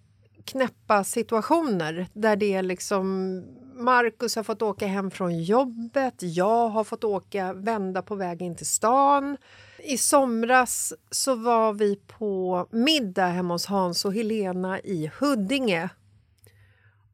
[0.46, 3.44] knäppa situationer där det är liksom
[3.80, 8.56] Marcus har fått åka hem från jobbet, jag har fått åka vända på väg in
[8.56, 9.38] till stan.
[9.78, 15.90] I somras så var vi på middag hemma hos Hans och Helena i Huddinge.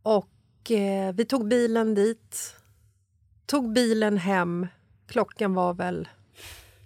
[0.04, 2.56] Och eh, vi tog bilen dit,
[3.46, 4.68] tog bilen hem.
[5.08, 6.08] Klockan var väl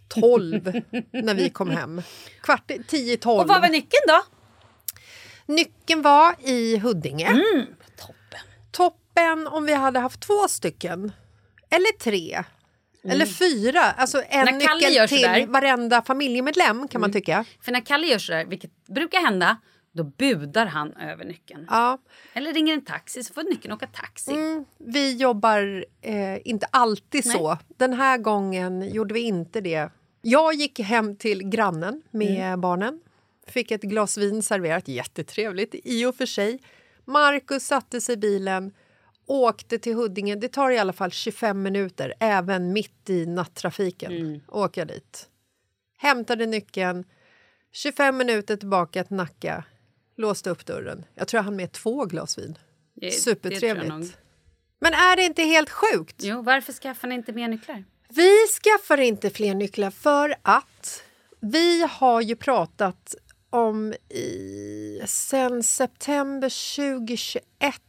[0.08, 0.64] tolv
[1.12, 2.02] när vi kom hem.
[2.42, 3.42] Kvart tio, tolv.
[3.42, 4.22] Och vad var nyckeln då?
[5.54, 7.28] Nyckeln var i Huddinge.
[7.28, 7.66] Mm.
[9.20, 11.12] Toppen om vi hade haft två stycken.
[11.70, 12.44] Eller tre.
[13.04, 13.82] Eller fyra.
[13.82, 14.58] Alltså en Mm.
[14.58, 17.14] När Kalle nyckel till sådär- varenda familjemedlem kan man Mm.
[17.22, 17.46] tycka.
[17.62, 19.58] För när Kalle gör sådär, vilket brukar hända,
[19.92, 21.66] då budar han över nyckeln.
[21.70, 21.98] Ja.
[22.34, 24.32] Eller ringer en taxi så får nyckeln åka taxi.
[24.32, 27.36] Mm, vi jobbar eh, inte alltid Nej.
[27.36, 27.58] så.
[27.78, 29.90] Den här gången gjorde vi inte det.
[30.22, 32.62] Jag gick hem till grannen med Mm.
[32.62, 33.00] barnen.
[33.48, 34.88] Fick ett glas vin serverat.
[34.88, 36.60] Jättetrevligt i och för sig.
[37.06, 38.72] Marcus satte sig i bilen,
[39.30, 40.36] åkte till Huddinge.
[40.36, 44.12] Det tar i alla fall 25 minuter, även mitt i nattrafiken.
[44.12, 44.40] Mm.
[44.48, 45.28] Åka dit.
[45.98, 47.04] Hämtade nyckeln.
[47.72, 49.64] 25 minuter tillbaka till Nacka.
[50.18, 51.06] Låste upp dörren.
[51.16, 52.58] Jag tror jag hann med två glas vin.
[52.96, 53.90] Det- det Supertrevligt.
[53.90, 54.08] nog.
[54.82, 56.16] Men är det inte helt sjukt?
[56.20, 57.84] Jo, varför skaffar ni inte mer nycklar?
[58.10, 61.04] Vi skaffar inte fler nycklar för att
[61.40, 63.16] vi har ju pratat
[63.50, 67.82] om i, sen september 2021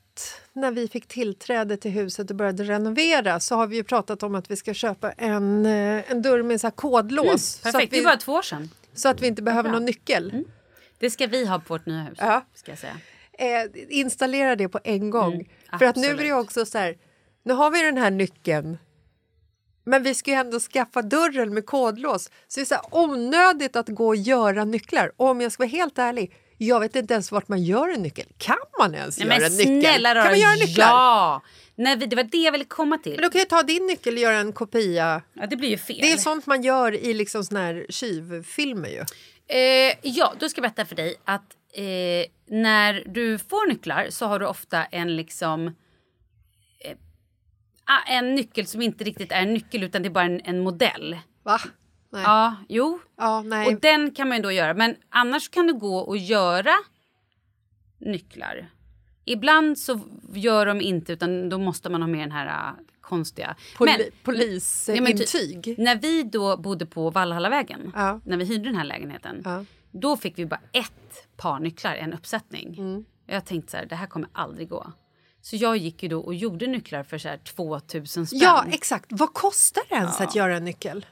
[0.53, 4.35] när vi fick tillträde till huset och började renovera så har vi ju pratat om
[4.35, 7.45] att vi ska köpa en, eh, en dörr med så kodlås.
[7.45, 8.71] så, att Perfekt, det vi, är bara två år sedan.
[8.95, 10.45] så att vi inte behöver någon nyckel.
[10.99, 12.19] Det ska vi ha på vårt nya hus.
[12.21, 12.47] Ja.
[12.55, 12.97] Ska jag säga.
[13.33, 15.33] eh, installera det på en gång.
[15.35, 16.97] Mm, För att nu är det också så här,
[17.43, 18.79] nu har vi den här nyckeln
[19.85, 22.31] men vi ska ju ändå skaffa dörren med kodlås.
[22.49, 25.13] Så det är så här onödigt att gå och göra nycklar.
[25.17, 28.03] Och om jag ska vara helt ärlig, jag vet inte ens vart man gör en
[28.03, 28.27] nyckel.
[28.39, 29.81] Kan man ens Nej, göra en nyckel?
[29.81, 30.87] snälla kan man göra nycklar?
[30.87, 31.43] Ja!
[31.75, 33.13] Nej, det var det jag ville komma till.
[33.13, 35.23] Men då kan jag ta din nyckel och göra en kopia.
[35.35, 35.97] Ja, det blir ju fel.
[36.01, 39.05] Det är sånt man gör i liksom såna här tjuvfilmer ju.
[39.57, 44.27] Eh, ja, då ska jag berätta för dig att eh, när du får nycklar så
[44.27, 45.67] har du ofta en liksom
[46.85, 46.97] eh,
[47.85, 50.61] ah, en nyckel som inte riktigt är en nyckel utan det är bara en, en
[50.61, 51.19] modell.
[51.43, 51.61] Va?
[52.13, 52.23] Nej.
[52.23, 53.01] Ja, jo.
[53.17, 53.67] Ja, nej.
[53.75, 54.75] Och den kan man ju då göra.
[54.75, 56.73] Men annars kan du gå och göra
[57.99, 58.67] nycklar.
[59.25, 60.01] Ibland så
[60.35, 63.57] gör de inte, utan då måste man ha med den här äh, konstiga...
[63.77, 64.11] Poli- Ja, men ty-
[65.17, 65.79] polisintyg.
[65.79, 68.21] när vi då bodde på Valhallavägen, Ja.
[68.25, 69.65] när vi hyrde den här lägenheten, Ja.
[69.91, 72.75] då fick vi bara ett par nycklar, en uppsättning.
[72.79, 73.05] Mm.
[73.27, 74.93] Jag tänkte så här, det här kommer aldrig gå.
[75.43, 78.39] Så jag gick ju då och gjorde nycklar för så här 2000 spänn.
[78.43, 79.07] Ja, exakt.
[79.09, 81.07] Vad kostar det ens att göra en nyckel?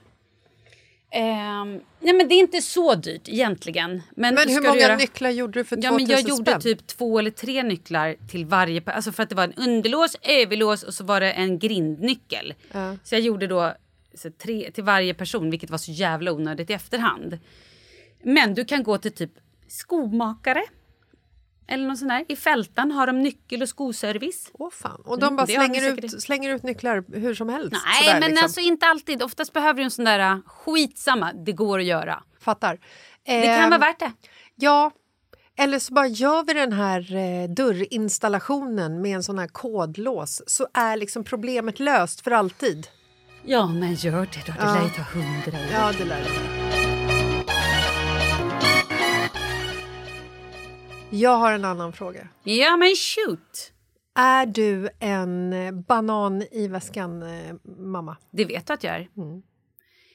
[1.10, 4.02] Ehm, nej men det är inte så dyrt egentligen.
[4.10, 4.96] Men, Men hur många göra...
[4.96, 6.60] nycklar gjorde du för 2000 Ja, men jag gjorde spänn?
[6.60, 8.82] typ två eller tre nycklar till varje...
[8.86, 12.54] Alltså för att det var en underlås, överlås och så var det en grindnyckel.
[12.72, 12.96] Ja.
[13.04, 13.74] Så jag gjorde då
[14.14, 17.38] så tre till varje person, vilket var så jävla onödigt i efterhand.
[18.22, 19.32] Men du kan gå till typ
[19.68, 20.62] skomakare.
[21.68, 22.24] Eller något sånt där.
[22.28, 24.50] I Fältan har de nyckel och skoservice.
[24.52, 25.02] Åh fan.
[25.04, 27.72] Och de Mm, bara slänger, ut, slänger ut nycklar hur som helst?
[27.86, 28.44] Nej, sådär, men liksom.
[28.44, 29.22] alltså inte alltid.
[29.22, 32.22] Oftast behöver du en sån där uh, skitsamma, det går att göra.
[32.40, 32.78] Fattar.
[33.26, 34.12] Det kan Ehm, vara värt det.
[34.54, 34.90] Ja,
[35.58, 40.66] eller så bara gör vi den här eh, dörrinstallationen med en sån här kodlås så
[40.74, 42.86] är liksom problemet löst för alltid.
[43.44, 44.52] Ja, men gör det då.
[44.52, 44.74] Det Ja.
[44.74, 45.66] lär ju ta hundra år.
[45.72, 46.67] Ja, det lär det
[51.10, 52.28] Jag har en annan fråga.
[52.44, 53.72] Ja, men shoot!
[54.14, 58.16] Är du en eh, banan i väskan-mamma?
[58.30, 59.08] Det vet du att jag är.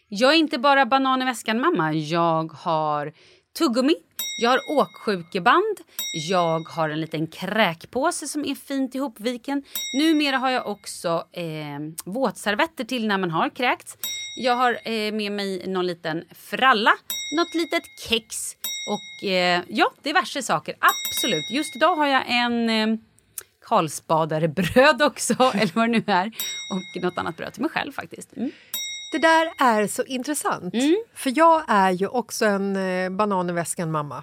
[0.07, 1.93] Jag är inte bara banan i väskan-mamma.
[1.93, 3.13] Jag har
[3.57, 3.95] tuggummi,
[4.41, 5.77] jag har åksjukeband,
[6.29, 9.63] jag har en liten kräkpåse som är fint ihopviken.
[9.99, 13.97] Numera har jag också eh, våtservetter till när man har kräkts.
[14.37, 16.91] Jag har eh, med mig någon liten fralla,
[17.37, 18.55] något litet kex
[18.87, 20.75] och eh, ja, diverse saker.
[20.79, 21.49] Absolut.
[21.51, 22.99] Just idag har jag en eh,
[23.65, 26.31] Karlsbadarbröd också, eller vad det nu är.
[26.71, 28.37] Och något annat bröd till mig själv faktiskt.
[28.37, 28.51] Mm.
[29.11, 30.73] Det där är så intressant.
[31.13, 34.21] För jag är ju också en eh, banan i väskan-mamma.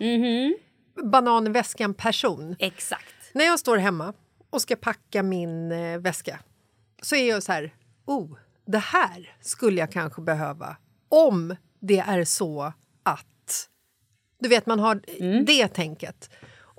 [1.03, 2.57] Banan i väskan-person.
[2.59, 3.15] Exakt.
[3.33, 4.13] När jag står hemma
[4.51, 6.39] och ska packa min eh, väska
[7.03, 7.75] så är jag så här...
[8.07, 8.37] Oh,
[8.67, 10.77] det här skulle jag kanske behöva
[11.09, 13.27] om det är så att...
[14.41, 15.01] Du vet, man har
[15.45, 16.31] det tänket.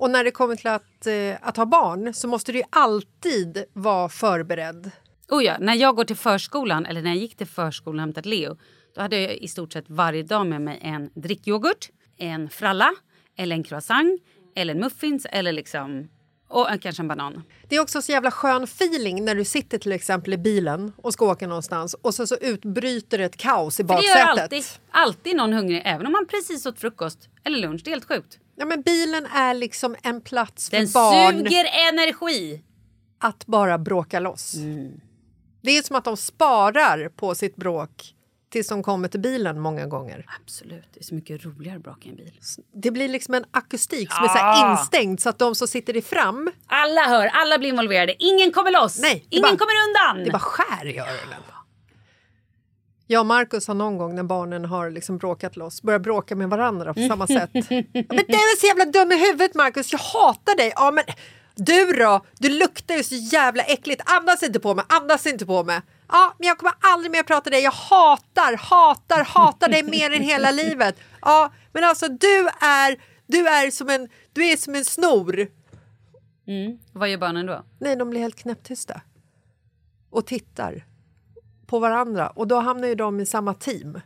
[0.01, 4.09] Och när det kommer till att, eh, att ha barn så måste du alltid vara
[4.09, 4.91] förberedd.
[5.30, 8.30] Oh ja, när jag går till förskolan, eller när jag gick till förskolan och hämtade
[8.30, 8.57] Leo,
[8.95, 12.91] då hade jag i stort sett varje dag med mig en drickyoghurt, en fralla,
[13.38, 14.22] eller en croissant,
[14.55, 16.09] eller en muffins, eller liksom...
[16.51, 17.43] Och en- kanske en banan.
[17.69, 21.13] Det är också så jävla skön feeling när du sitter till exempel i bilen och
[21.13, 24.17] ska åka någonstans och så, så utbryter ett kaos i För det baksätet.
[24.19, 27.81] gör alltid, alltid någon hungrig, även om man precis åt frukost eller lunch.
[27.83, 28.39] Det är helt sjukt.
[28.55, 32.61] Ja, men bilen är liksom en plats för Den barn suger energi.
[33.19, 34.53] att bara bråka loss.
[35.61, 38.13] Det är som att de sparar på sitt bråk
[38.51, 40.25] tills de kommer till bilen många gånger.
[40.43, 42.39] Absolut, det är så mycket roligare att bråka i en bil.
[42.73, 46.01] Det blir liksom en akustik som är så instängd så att de som sitter i
[46.01, 48.15] fram, Alla hör, alla blir involverade.
[48.23, 48.99] Ingen kommer loss.
[49.01, 50.25] Nej, Ingen bara- kommer undan.
[50.25, 51.41] det bara skär i öronen.
[53.07, 56.49] Jag och Markus har någon gång när barnen har liksom bråkat loss börjat bråka med
[56.49, 57.49] varandra på samma sätt.
[57.53, 60.73] Ja, men du är så jävla dum i huvudet Markus, jag hatar dig!
[60.75, 61.03] Ja, men
[61.55, 62.25] du då?
[62.39, 64.01] Du luktar ju så jävla äckligt.
[64.05, 65.81] Andas inte på mig, andas inte på mig.
[66.12, 67.64] Ja, men jag kommer aldrig mer prata dig.
[67.64, 70.95] Jag hatar, hatar, hatar dig mer än hela livet.
[71.22, 72.97] Ja, men alltså du är,
[73.28, 75.47] du är som en, du är som en snor.
[76.91, 77.64] Vad gör barnen då?
[77.80, 79.01] Nej, de blir helt knäpptysta.
[80.09, 80.86] Och tittar
[81.66, 82.30] på varandra.
[82.30, 83.99] Och då hamnar ju de i samma team.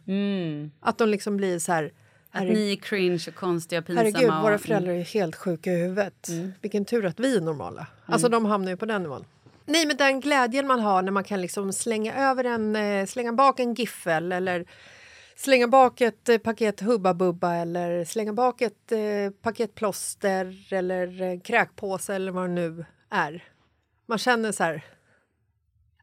[0.79, 1.83] Att de liksom blir så här...
[1.83, 1.93] Mm.
[2.31, 4.09] Att "Herre- ni är cringe och konstiga pinsamma.
[4.09, 6.27] Herregud, våra och- föräldrar är helt sjuka i huvudet.
[6.29, 6.51] Mm.
[6.61, 7.87] Vilken tur att vi är normala.
[8.05, 9.25] Alltså de hamnar ju på den nivån.
[9.65, 13.33] Nej, men den glädjen man har när man kan liksom slänga över en, eh, slänga
[13.33, 14.65] bak en giffel eller
[15.35, 18.99] slänga bak ett eh, paket Hubba Bubba eller slänga bak ett eh,
[19.41, 23.43] paket plåster eller eh, kräkpåse eller vad det nu är.
[24.07, 24.83] Man känner så här...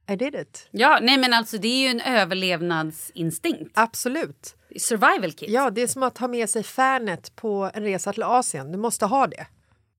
[0.08, 0.68] I did it.
[0.70, 3.70] Ja, nej men alltså det är ju en överlevnadsinstinkt.
[3.74, 4.56] Absolut.
[4.78, 5.50] Survival kit.
[5.50, 8.72] Ja, det är som att ha med sig Fanet på en resa till Asien.
[8.72, 9.46] Du måste ha det.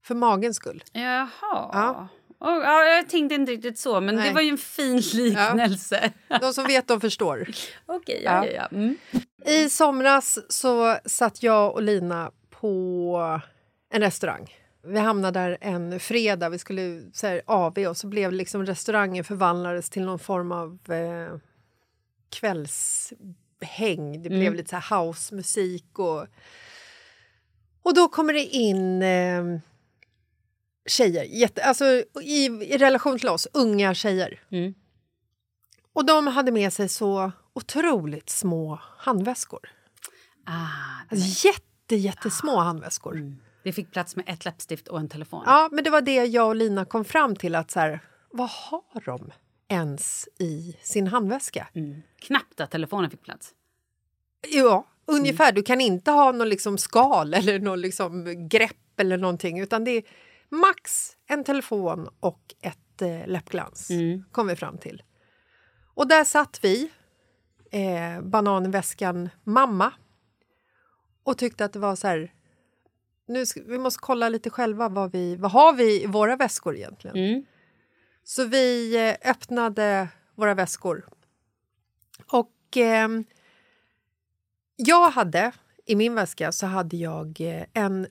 [0.04, 0.84] För magens skull.
[0.92, 1.30] Jaha.
[1.42, 2.08] Ja.
[2.44, 4.34] Och, ja, jag tänkte inte riktigt så, men det Nej.
[4.34, 6.12] var ju en fin liknelse.
[6.42, 7.48] De som vet, de förstår.
[7.86, 8.52] Okej, ja, Ja.
[8.52, 8.78] ja, ja.
[8.78, 8.98] Mm.
[9.46, 13.40] I somras så satt jag och Lina på
[13.94, 14.56] en restaurang.
[14.86, 19.24] Vi hamnade där en fredag, vi skulle så här, AV och så blev liksom restaurangen
[19.24, 21.38] förvandlades till någon form av eh,
[22.30, 24.22] kvällshäng.
[24.24, 24.54] Det blev Mm.
[24.54, 26.28] lite så här housemusik och...
[27.86, 29.44] Och då kommer det in eh,
[30.86, 31.86] tjejer, jätte, alltså
[32.22, 34.40] i, i relation till oss, unga tjejer.
[34.52, 34.74] Mm.
[35.94, 39.60] Och de hade med sig så otroligt små handväskor.
[40.46, 40.68] Ah,
[41.10, 43.36] Alltså jätte, jättesmå handväskor.
[43.64, 45.44] Det fick plats med ett läppstift och en telefon.
[45.46, 47.56] Ja, men det var det jag och Lina kom fram till.
[47.56, 48.00] att så här,
[48.32, 49.32] Vad har de
[49.68, 51.68] ens i sin handväska?
[51.74, 52.02] Mm.
[52.20, 53.52] Knappt att telefonen fick plats.
[54.50, 55.52] Ja, ungefär.
[55.52, 59.92] Du kan inte ha någon liksom skal eller någon liksom grepp eller någonting utan det
[59.92, 60.04] är
[60.50, 64.24] max en telefon och ett eh, läppglans, Mm.
[64.32, 65.04] kom vi fram till.
[65.96, 66.92] Och där satt vi,
[67.72, 69.94] eh, banan i väskan mamma
[71.24, 72.34] och tyckte att det var så här...
[73.28, 76.76] Nu ska, vi måste kolla lite själva vad vi vad har vi i våra väskor
[76.76, 77.18] egentligen.
[77.18, 77.46] Mm.
[78.24, 81.06] Så vi eh, öppnade våra väskor.
[82.32, 83.24] Och ehm,
[84.76, 85.52] jag hade,
[85.86, 88.08] i min väska, så hade jag eh, en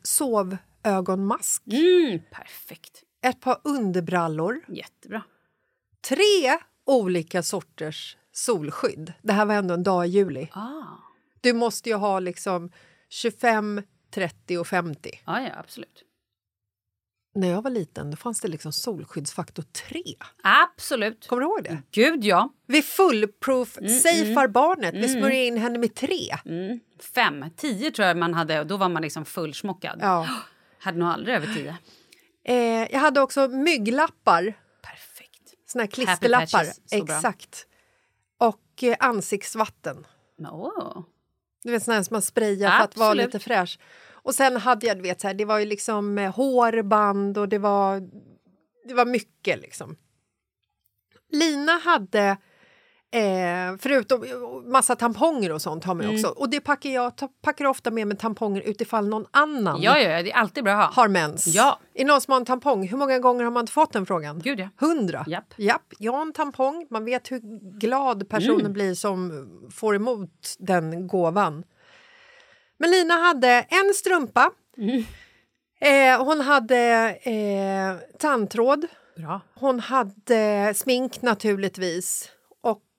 [0.87, 3.03] sovögonmask, Mm, perfekt.
[3.23, 5.23] ett par underbrallor, Jättebra.
[6.09, 9.13] tre olika sorters solskydd.
[9.23, 10.49] Det här var ändå en dag i juli.
[10.53, 10.83] Ah.
[11.41, 12.71] Du måste ju ha liksom
[13.09, 15.21] 25, 30 och 50.
[15.27, 16.05] Ja, ja, absolut.
[17.35, 20.03] När jag var liten då fanns det liksom solskyddsfaktor 3.
[20.43, 21.27] Absolut.
[21.27, 21.83] Kommer du ihåg det?
[21.91, 22.49] Gud, ja.
[22.67, 24.95] Vi fullproof-safear barnet.
[24.95, 26.17] Vi smörjer in henne med 3.
[26.45, 26.81] Mm.
[27.15, 27.45] Fem.
[27.57, 29.99] Tio tror jag man hade då var man liksom fullsmockad.
[30.03, 30.29] Ja.
[30.83, 31.77] Hade nog aldrig över tio.
[32.45, 35.55] Eh, jag hade också mygglappar, Perfekt.
[35.67, 36.47] såna här klisterlappar.
[36.59, 37.17] patches, så bra.
[37.17, 37.67] Exakt.
[38.39, 40.07] Och eh, ansiktsvatten.
[40.51, 41.03] Åh.
[41.63, 43.27] Du vet såna här som man sprayar för att vara Absolut.
[43.27, 43.79] lite fräsch.
[44.25, 47.49] Och sen hade jag, du vet, så här, det var ju liksom eh, hårband och
[47.49, 48.01] det var,
[48.89, 49.97] det var mycket liksom.
[51.31, 52.37] Lina hade,
[53.13, 54.25] eh, förutom
[54.67, 56.15] massa tamponger och sånt har man Mm.
[56.17, 56.29] också.
[56.29, 60.33] Och det packar jag packar ofta med mig tamponger utifall någon annan Ja, ja, det
[60.33, 61.47] är alltid bra har mens.
[61.47, 61.79] Ja.
[61.95, 62.89] Är någon som har en tampong?
[62.89, 64.39] Hur många gånger har man inte fått den frågan?
[64.45, 64.69] Gud, ja.
[64.77, 65.25] Hundra?
[65.29, 65.55] Japp.
[65.57, 65.93] Japp.
[65.99, 66.87] Jag har en tampong.
[66.91, 67.41] Man vet hur
[67.79, 68.73] glad personen Mm.
[68.73, 71.65] blir som får emot den gåvan.
[72.79, 74.51] Men Lina hade en strumpa.
[74.79, 75.05] Mm.
[75.81, 76.79] Eh, hon hade
[77.23, 78.87] eh, tandtråd.
[79.17, 79.41] Bra.
[79.55, 82.29] Hon hade smink naturligtvis.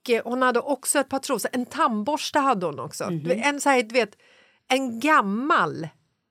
[0.03, 1.49] Och eh, hon hade också ett par trosor.
[1.53, 3.09] En tandborste hade hon också.
[3.11, 3.31] Mhm.
[3.43, 4.17] En så här, du vet,
[4.67, 5.87] en gammal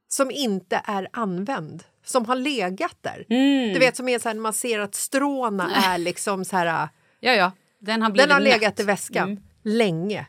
[0.09, 1.85] som inte är använd.
[2.05, 3.27] Som har legat där.
[3.31, 3.73] Mm.
[3.73, 6.89] Du vet som är så här, man ser att stråna är liksom så här...
[7.21, 7.53] Ja, ja.
[7.79, 9.43] Den har Den har legat i väskan Mm.
[9.63, 10.27] länge.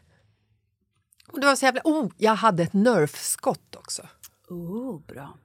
[1.31, 1.81] Och det var så jävla...
[1.83, 4.07] Oh, jag hade ett nerfskott också.
[4.49, 5.37] Oh, bra.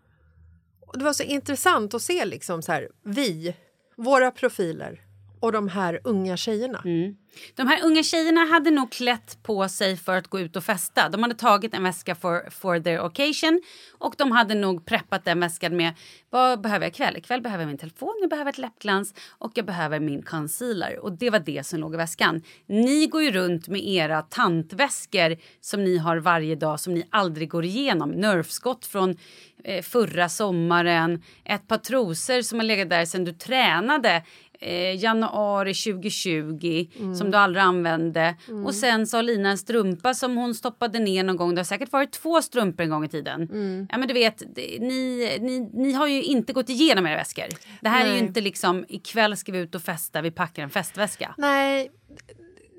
[0.87, 3.57] Och det var så intressant att se liksom så här, vi,
[3.97, 5.03] våra profiler
[5.41, 6.83] och de här unga tjejerna.
[6.85, 7.17] Mm.
[7.55, 11.09] De här unga tjejerna hade nog klätt på sig för att gå ut och festa.
[11.09, 13.63] De hade tagit en väska for, for their occasion
[13.99, 15.95] och de hade nog preppat den väskan med
[16.31, 17.17] vad behöver jag ikväll?
[17.17, 20.99] Ikväll behöver jag min telefon, jag behöver ett läppglans och jag behöver min concealer.
[20.99, 22.43] Och det var det som låg i väskan.
[22.67, 27.51] Ni går ju runt med era tantväskor som ni har varje dag som ni aldrig
[27.51, 28.11] går igenom.
[28.11, 29.17] Nerfskott från
[29.65, 34.23] eh, förra sommaren, ett par trosor som har legat där sedan du tränade
[34.61, 36.87] eh, januari 2020
[37.19, 38.37] som du aldrig använde.
[38.67, 41.55] Och sen så har Lina en strumpa som hon stoppade ner någon gång.
[41.55, 43.49] Det har säkert varit två strumpor en gång i tiden.
[43.91, 47.45] Ja men du vet, ni, ni, ni har ju inte gått igenom era väskor.
[47.81, 48.19] Det här är Nej.
[48.19, 51.35] ju inte liksom ikväll ska vi ut och festa, vi packar en festväska.
[51.39, 51.91] Nej,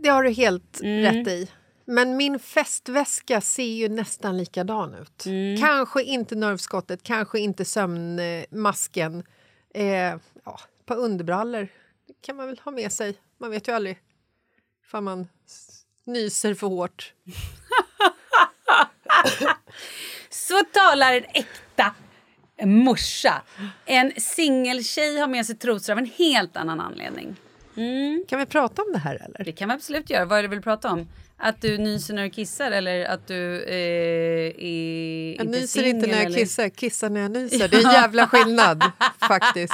[0.04, 1.04] det har du helt Mm.
[1.16, 1.48] rätt i.
[1.86, 5.26] Men min festväska ser ju nästan likadan ut.
[5.26, 5.58] Mm.
[5.58, 9.24] Kanske inte nervskottet, kanske inte sömnmasken.
[9.74, 10.16] Eh,
[10.90, 11.68] par underbrallor
[12.08, 13.18] det kan man väl ha med sig.
[13.38, 13.98] Man vet ju aldrig
[14.86, 15.28] ifall man
[16.06, 17.14] nyser för hårt.
[20.30, 21.96] Så talar en äkta
[22.64, 23.42] morsa.
[23.86, 27.36] En singeltjej har med sig trosor av en helt annan anledning.
[28.28, 29.44] Kan vi prata om det här eller?
[29.44, 30.26] Det kan vi absolut göra.
[30.26, 31.08] Vad är det du vill prata om?
[31.38, 36.08] Att du nyser när du kissar eller att du eh, är Jag inte nyser inte
[36.08, 36.40] när jag eller?
[36.40, 37.68] kissar, kissar när jag nyser.
[37.72, 38.84] Det är en jävla skillnad
[39.20, 39.74] faktiskt.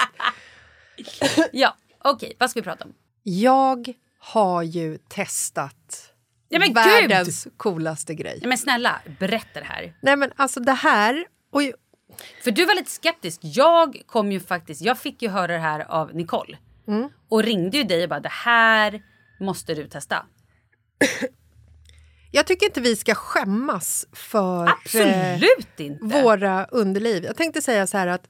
[1.52, 2.36] Ja, okej.
[2.40, 2.94] Vad ska vi prata om?
[3.24, 6.12] Jag har ju testat
[6.50, 6.76] Ja, men gud!
[6.76, 8.40] världens coolaste grej.
[8.42, 9.94] Ja, men snälla, berätta det här.
[10.02, 11.26] Nej men alltså det här...
[11.52, 11.74] Och, ju-
[12.44, 13.40] För du var lite skeptisk.
[13.44, 16.58] Jag kom ju faktiskt, jag fick ju höra det här av Nicole.
[16.88, 17.10] Mm.
[17.30, 19.02] Och ringde ju dig och bara det här
[19.40, 20.26] måste du testa.
[22.32, 26.06] jag tycker inte vi ska skämmas för eh, Absolut inte!
[26.22, 27.24] våra underliv.
[27.24, 28.28] Jag tänkte säga så här att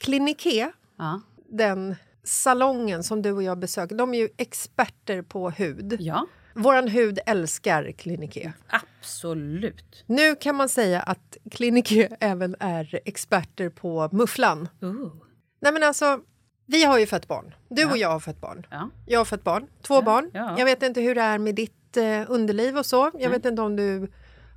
[0.00, 1.20] Clinique, Ja.
[1.48, 5.96] Den salongen som du och jag besöker, de är ju experter på hud.
[6.00, 8.52] ja, Våran hud älskar Clinique.
[8.68, 10.04] absolut.
[10.06, 14.68] Nu kan man säga att Clinique även är experter på mufflan.
[14.82, 15.12] Ooh.
[15.60, 16.20] Nej men alltså,
[16.66, 17.54] vi har ju fött barn.
[17.68, 18.66] Du och jag har fött barn.
[18.70, 18.90] Ja.
[19.06, 20.30] Jag har fött barn, två barn.
[20.34, 20.54] ja.
[20.58, 23.10] Jag vet inte hur det är med ditt eh, underliv och så.
[23.18, 24.08] Jag vet inte om du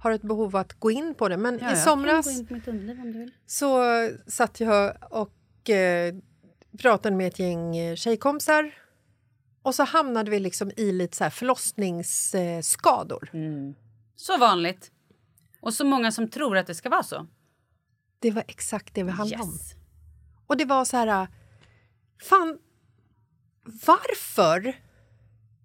[0.02, 1.38] har ett behov av att gå in på det.
[1.38, 3.32] Men Ja, i somras kan gå in på mitt underliv om du vill.
[3.46, 3.82] så
[4.28, 6.14] satt jag och eh,
[6.82, 8.72] pratade med ett gäng eh, tjejkompisar.
[9.64, 13.30] Och så hamnade vi liksom i lite så här förlossningsskador.
[14.16, 14.92] Så vanligt.
[15.62, 17.28] Och så många som tror att det ska vara så.
[18.20, 19.50] Det var exakt det vi handlade om.
[19.50, 19.74] Yes.
[20.48, 21.28] Och det var så här...
[22.22, 22.60] Fan,
[23.86, 24.76] varför?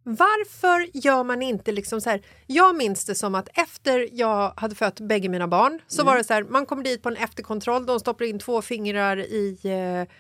[0.03, 2.23] Varför gör man inte liksom så här...
[2.47, 6.25] Jag minns det som att efter jag hade fött bägge mina barn så var det
[6.25, 10.15] så här, man kommer dit på en efterkontroll, de stoppar in två fingrar i, eh,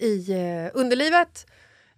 [0.00, 1.46] i eh, underlivet.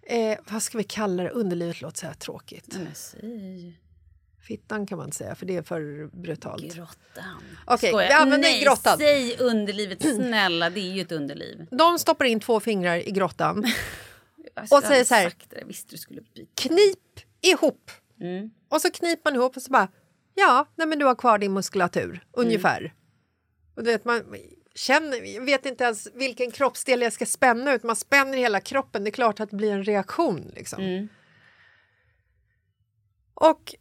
[0.01, 1.29] Eh, vad ska vi kalla det?
[1.29, 2.77] Underlivet låter så här tråkigt.
[2.93, 3.79] Säg
[4.41, 6.63] Fittan kan man inte säga, för det är för brutalt.
[6.75, 7.43] grottan.
[7.65, 8.07] Okej, Skojar.
[8.07, 8.97] vi använder Nej, grottan.
[8.97, 10.01] säg underlivet.
[10.15, 11.67] Snälla, det är ju ett underliv.
[11.71, 13.65] De stoppar in två fingrar i grottan.
[14.71, 15.33] Och säger så här-
[15.65, 16.51] visste du skulle byta.
[16.67, 17.91] knip ihop.
[18.21, 18.49] Mm.
[18.69, 19.87] Och så kniper man ihop och så bara,
[20.35, 22.93] ja, nej men du har kvar din muskulatur, ungefär.
[23.75, 24.23] Och du vet, man
[24.75, 29.03] känner, jag vet inte ens vilken kroppsdel jag ska spänna ut, man spänner hela kroppen,
[29.03, 30.51] det är klart att det blir en reaktion.
[30.55, 30.83] Liksom.
[33.33, 33.75] Och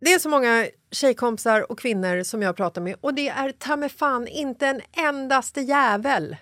[0.00, 3.88] det är så många tjejkompisar och kvinnor som jag pratar med och det är ta
[3.88, 6.36] fan inte en endaste jävel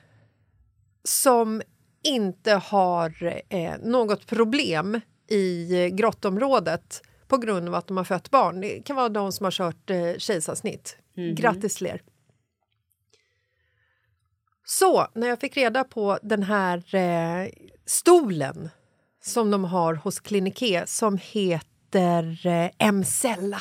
[1.05, 1.62] som
[2.03, 8.61] inte har eh, något problem i grottområdet på grund av att de har fött barn.
[8.61, 10.97] Det kan vara de som har kört eh, kejsarsnitt.
[11.34, 12.03] Grattis till er!
[14.71, 17.49] Så, när jag fick reda på den här eh,
[17.87, 18.71] stolen
[19.25, 23.61] som de har hos Clinique som heter eh, Emcella.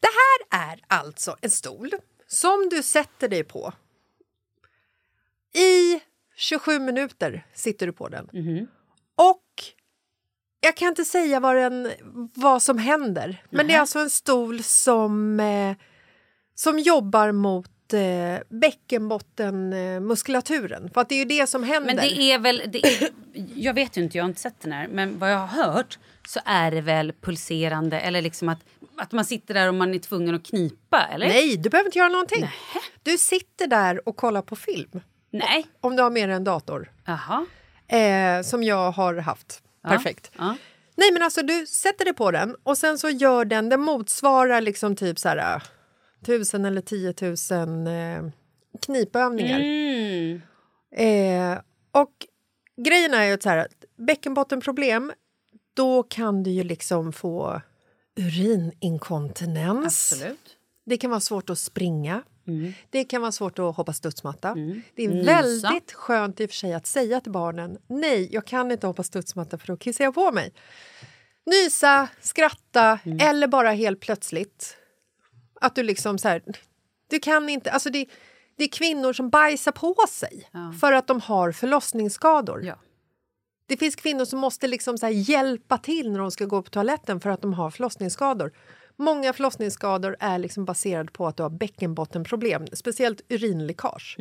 [0.00, 1.90] Det här är alltså en stol
[2.26, 3.72] som du sätter dig på.
[5.54, 6.00] I
[6.36, 8.28] 27 minuter sitter du på den.
[9.16, 9.44] Och
[10.60, 11.90] jag kan inte säga vad, den,
[12.34, 15.76] vad som händer, men det är alltså en stol som, eh,
[16.54, 20.90] som jobbar mot eh, bäckenbottenmuskulaturen.
[20.94, 21.94] För att det är ju det som händer.
[21.94, 22.62] Men det är väl...
[22.68, 23.08] Det är,
[23.54, 24.88] jag vet ju inte, jag har inte sett den här.
[24.88, 28.58] Men vad jag har hört så är det väl pulserande eller liksom att,
[28.96, 31.28] att man sitter där och man är tvungen att knipa, eller?
[31.28, 32.48] Nej, du behöver inte göra någonting.
[33.02, 35.00] Du sitter där och kollar på film.
[35.30, 35.66] Nej.
[35.80, 36.92] Om du har med dig en dator.
[37.04, 37.46] Jaha.
[37.98, 39.62] Eh, som jag har haft.
[39.82, 40.30] Perfekt.
[40.38, 40.56] Ja.
[40.96, 44.60] Nej men alltså du sätter dig på den och sen så gör den, den motsvarar
[44.60, 45.62] liksom typ så här
[46.24, 48.22] tusen eller tiotusen eh,
[48.82, 49.60] knipövningar.
[49.60, 50.42] Mm.
[50.92, 51.58] Eh,
[51.92, 52.26] och
[52.76, 55.12] grejen är ju att så här, bäckenbottenproblem,
[55.74, 57.60] då kan du ju liksom få
[58.16, 60.12] urininkontinens.
[60.12, 60.56] Absolut.
[60.84, 62.22] Det kan vara svårt att springa.
[62.90, 64.54] Det kan vara svårt att hoppa studsmatta.
[64.94, 65.24] Det är Nysa.
[65.24, 69.02] väldigt skönt i och för sig att säga till barnen nej, jag kan inte hoppa
[69.02, 70.52] studsmatta för då kissar jag på mig.
[71.46, 74.76] Nysa, skratta eller bara helt plötsligt.
[75.62, 76.42] Att du liksom så här,
[77.10, 78.06] du kan inte, alltså det,
[78.56, 80.48] det är kvinnor som bajsar på sig
[80.80, 82.64] för att de har förlossningsskador.
[82.64, 82.78] Ja.
[83.66, 87.20] Det finns kvinnor som måste liksom så hjälpa till när de ska gå på toaletten
[87.20, 88.52] för att de har förlossningsskador.
[88.96, 94.16] Många förlossningsskador är liksom baserade på att du har bäckenbottenproblem, speciellt urinläckage.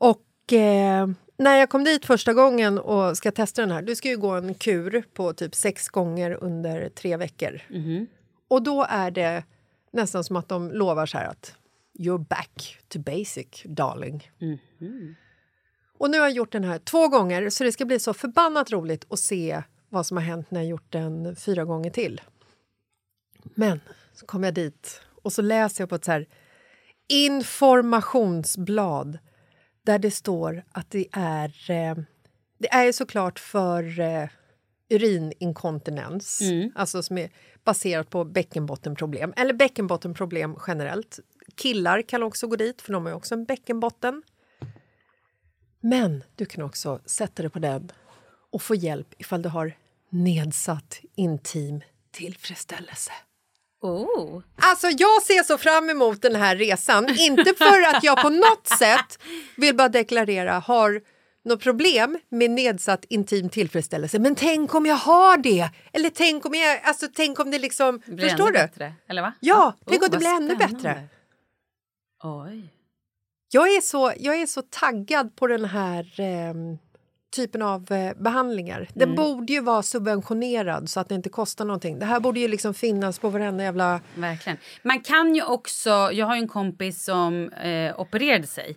[0.00, 4.08] Och eh, när jag kom dit första gången och ska testa den här, du ska
[4.08, 7.60] ju gå en kur på typ sex gånger under tre veckor.
[8.48, 9.44] Och då är det
[9.92, 11.54] nästan som att de lovar så här att
[11.98, 14.30] you're back to basic, darling.
[15.98, 18.72] Och nu har jag gjort den här två gånger så det ska bli så förbannat
[18.72, 22.20] roligt att se vad som har hänt när jag gjort den fyra gånger till.
[23.42, 23.80] Men
[24.12, 26.26] så kom jag dit och så läser jag på ett så här
[27.08, 29.18] informationsblad
[29.82, 31.70] där det står att det är...
[31.70, 31.96] Eh,
[32.58, 34.28] det är ju såklart för eh,
[34.90, 36.40] urininkontinens,
[36.74, 37.30] alltså som är
[37.64, 41.18] baserat på bäckenbottenproblem, eller bäckenbottenproblem generellt.
[41.56, 44.22] Killar kan också gå dit, för de har också en bäckenbotten.
[45.80, 47.92] Men du kan också sätta dig på den
[48.50, 49.76] och få hjälp ifall du har
[50.10, 51.80] nedsatt intim
[52.12, 53.12] tillfredsställelse.
[53.82, 54.42] Oh.
[54.56, 57.08] Alltså jag ser så fram emot den här resan.
[57.18, 59.18] Inte för att jag på något sätt
[59.56, 61.00] vill bara deklarera har
[61.44, 64.18] något problem med nedsatt intim tillfredsställelse.
[64.18, 65.70] Men tänk om jag har det!
[65.92, 68.58] Eller tänk om jag, alltså tänk om det liksom, Det blir förstår ännu du?
[68.58, 69.32] Bättre, eller va?
[69.40, 71.08] Ja, tänk Oh, om det vad blir ännu bättre.
[72.22, 72.74] Oj.
[73.52, 76.78] Jag är så, jag är så taggad på den här ehm,
[77.30, 78.88] typen av eh, behandlingar.
[78.94, 81.98] Den borde ju vara subventionerad så att det inte kostar någonting.
[81.98, 84.00] Det här borde ju liksom finnas på varenda jävla...
[84.14, 84.58] Verkligen.
[84.82, 85.90] Man kan ju också...
[86.12, 88.76] Jag har en kompis som eh, opererade sig.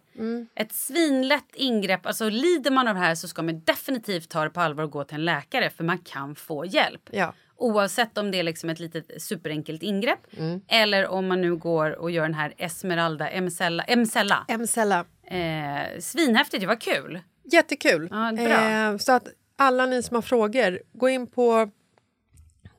[0.56, 2.06] Ett svinlätt ingrepp.
[2.06, 4.92] Alltså Lider man av det här så ska man definitivt ta det på allvar och
[4.92, 7.02] gå till en läkare för man kan få hjälp.
[7.12, 7.34] Ja.
[7.56, 10.62] Oavsett om det är liksom ett litet superenkelt ingrepp Mm.
[10.68, 13.84] eller om man nu går och gör den här Esmeralda, Emcella.
[13.84, 14.46] Emcella.
[14.48, 15.06] Emcella.
[15.28, 17.20] Eh, svinhäftigt, det var kul.
[17.44, 18.08] Jättekul.
[18.12, 18.32] Ja.
[18.38, 21.70] Eh, så att alla ni som har frågor, gå in på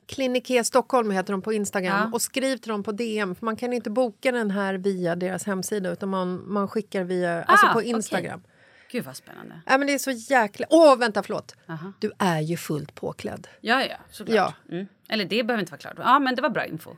[0.07, 2.11] Klinik Stockholm heter de på Instagram Ja.
[2.13, 3.35] och skriv till dem på DM.
[3.35, 7.43] För man kan inte boka den här via deras hemsida utan man, man skickar via,
[7.43, 7.91] alltså Ah, på okej.
[7.91, 8.43] Instagram.
[8.91, 9.61] Gud vad spännande.
[9.67, 10.67] Ja, men det är så jäkla...
[10.71, 11.55] Åh, vänta, förlåt.
[11.69, 11.93] Aha.
[11.99, 13.49] Du är ju fullt påklädd.
[13.61, 14.37] Ja, ja, såklart.
[14.37, 14.55] Ja.
[14.75, 14.87] Mm.
[15.09, 15.95] Eller det behöver inte vara klart.
[15.99, 16.91] Ja, men det var bra info.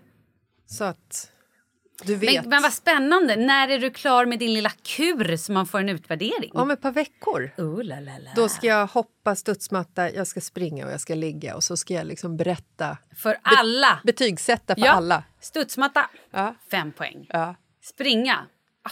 [0.67, 1.33] Så att.
[2.05, 3.37] Men, men vad spännande.
[3.37, 6.51] När är du klar med din lilla kur så man får en utvärdering?
[6.55, 7.51] Om ett par veckor.
[7.59, 8.31] Oh, la, la, la.
[8.37, 11.95] Då ska jag hoppa studsmatta, jag ska springa och jag ska ligga och så ska
[11.95, 14.01] jag liksom berätta, För alla.
[14.05, 14.91] betygsätta för ja.
[14.93, 15.25] alla.
[15.41, 16.55] Studsmatta, Ja.
[16.71, 17.27] fem poäng.
[17.29, 17.55] Ja.
[17.83, 18.47] Springa,
[18.83, 18.91] ah.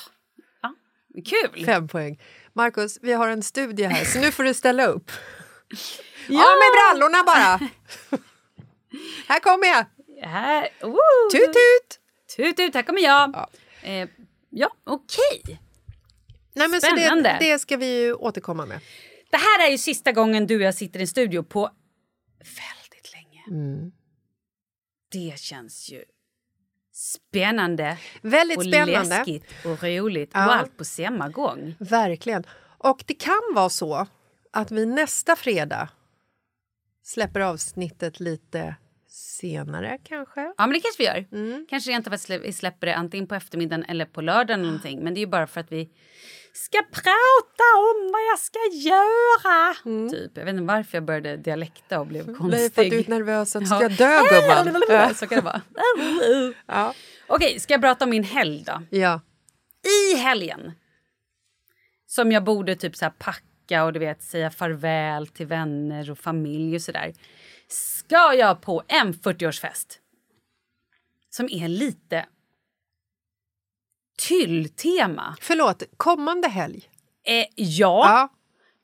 [0.63, 0.75] Ja.
[1.25, 1.65] kul.
[1.65, 2.21] Fem poäng.
[2.53, 5.11] Markus, vi har en studie här, så nu får du ställa upp.
[6.29, 6.39] ja.
[6.39, 7.61] med brallorna bara!
[9.29, 9.87] här kommer jag!
[10.29, 11.31] Här, oh.
[11.33, 12.01] Tut, tut!
[12.37, 13.31] Tut, tut, här kommer jag.
[13.35, 13.49] Ja.
[13.83, 14.09] Eh,
[14.51, 15.61] ja okej.
[16.55, 17.37] Nej, men så det, Spännande.
[17.41, 18.81] det ska vi ju återkomma med.
[19.31, 21.71] Det här är ju sista gången du och jag sitter i en studio på
[22.39, 23.61] väldigt länge.
[23.61, 23.93] Mm.
[25.13, 26.05] Det känns ju
[26.93, 29.03] spännande Väldigt och spännande.
[29.09, 30.47] läskigt och roligt Ja.
[30.47, 31.75] och allt på samma gång.
[31.79, 32.45] Verkligen.
[32.79, 34.07] Och det kan vara så
[34.53, 35.89] att vi nästa fredag
[37.03, 38.77] släpper avsnittet lite
[39.17, 40.41] senare kanske.
[40.41, 41.25] Ja, men det kanske vi gör.
[41.33, 41.67] Mm.
[41.71, 45.05] Kanske rent av att vi släpper det antingen på eftermiddagen eller på lördagen eller någonting.
[45.05, 45.91] Men det är ju bara för att vi
[46.53, 49.75] ska prata om vad jag ska göra.
[50.11, 50.37] Typ.
[50.37, 52.75] Jag vet inte varför jag började dialekta och blev Nej, konstig.
[52.75, 53.77] för att du är nervös att du Ja.
[53.79, 54.21] ska dö
[54.65, 54.83] gumman.
[54.89, 55.15] Ja.
[55.15, 55.63] Så kan det vara.
[56.67, 56.95] Ja.
[57.27, 58.83] Okej, ska jag prata om min helg då?
[58.91, 59.21] ja.
[60.13, 60.73] I helgen
[62.07, 66.75] som jag borde typ så packa och du vet säga farväl till vänner och familj
[66.77, 67.13] och sådär.
[67.75, 69.99] Ska jag på en 40-årsfest
[71.31, 72.27] som är lite
[74.19, 75.37] tylltema.
[75.41, 76.89] Förlåt, kommande helg?
[77.27, 78.29] Eh, ja, Ja.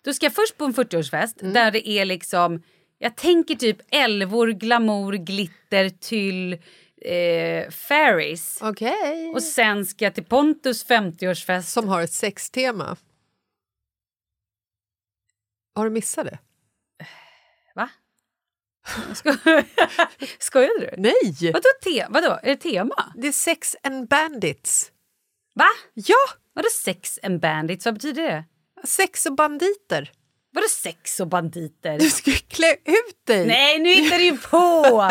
[0.04, 2.62] då ska jag först på en 40-årsfest där det är liksom...
[2.98, 6.52] Jag tänker typ älvor, glamour, glitter, tyll,
[7.02, 8.58] eh, fairies.
[8.62, 9.32] Okej.
[9.34, 11.62] Och sen ska jag till Pontus 50-årsfest.
[11.62, 12.96] Som har ett sextema.
[15.74, 16.38] Har du missat det?
[19.24, 19.36] Va?
[20.20, 21.02] Sko Skojade du?
[21.02, 21.52] Nej!
[21.52, 22.38] Vadå, te vadå?
[22.42, 23.12] Är det tema?
[23.16, 24.90] Det är Sex and Bandits.
[25.54, 25.68] Va?
[25.94, 26.16] Ja!
[26.54, 27.84] Vadå sex and bandits?
[27.84, 28.44] Vad betyder det?
[28.84, 30.12] Sex och banditer.
[30.52, 31.98] Vadå sex och banditer?
[31.98, 33.46] Du ska klä ut dig!
[33.46, 35.10] Nej, nu hittar du ju på!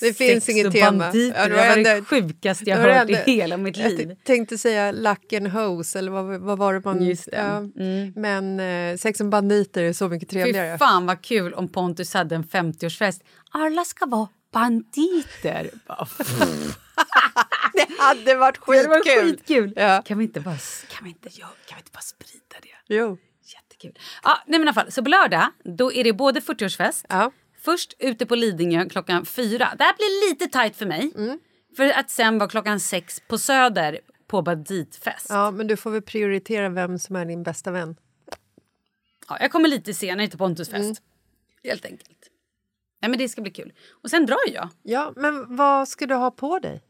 [0.00, 0.98] det finns sex inget och tema.
[0.98, 1.48] banditer.
[1.48, 4.08] du det var det sjukaste jag hört i hela mitt Jag liv.
[4.08, 7.02] t- tänkte säga Luck and Hose, eller vad, vad var det man...
[7.02, 7.36] Just det.
[7.36, 7.72] Mm.
[7.76, 8.12] Ja.
[8.20, 10.74] Men eh, Sex and Banditer är så mycket trevligare.
[10.74, 13.20] Fy fan vad kul om Pontus hade en 50-årsfest.
[13.50, 15.70] Alla ska vara banditer.
[17.72, 19.30] Det hade varit Det var skitkul!
[19.30, 19.72] skitkul.
[19.76, 20.02] Ja.
[20.02, 20.56] Kan vi inte bara,
[20.90, 22.94] kan vi inte, kan vi inte bara sprida det?
[22.94, 23.18] Jo.
[23.54, 23.98] Jättekul.
[24.22, 27.04] Ja, nej men i alla fall, så på lördag då är det både 40-årsfest.
[27.08, 27.30] Ja.
[27.62, 29.74] Först ute på Lidingö klockan fyra.
[29.78, 31.12] Det här blir lite tajt för mig.
[31.16, 31.38] Mm.
[31.76, 35.26] För att sen vara klockan sex på Söder på banditfest.
[35.28, 35.34] Ja.
[35.44, 37.96] ja, men du får väl prioritera vem som är din bästa vän.
[39.28, 40.84] jag kommer lite senare till Pontus fest.
[40.84, 40.94] Mm.
[41.64, 42.30] Helt enkelt.
[43.02, 43.72] Nej, men det ska bli kul.
[43.90, 44.68] Och sen drar jag.
[44.82, 46.82] Ja, men vad ska du ha på dig?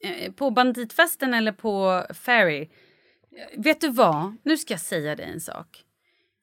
[0.00, 2.62] Eh, på banditfesten eller på Ferry.
[2.62, 4.36] Eh, Vet du vad?
[4.42, 5.84] Nu ska jag säga dig en sak.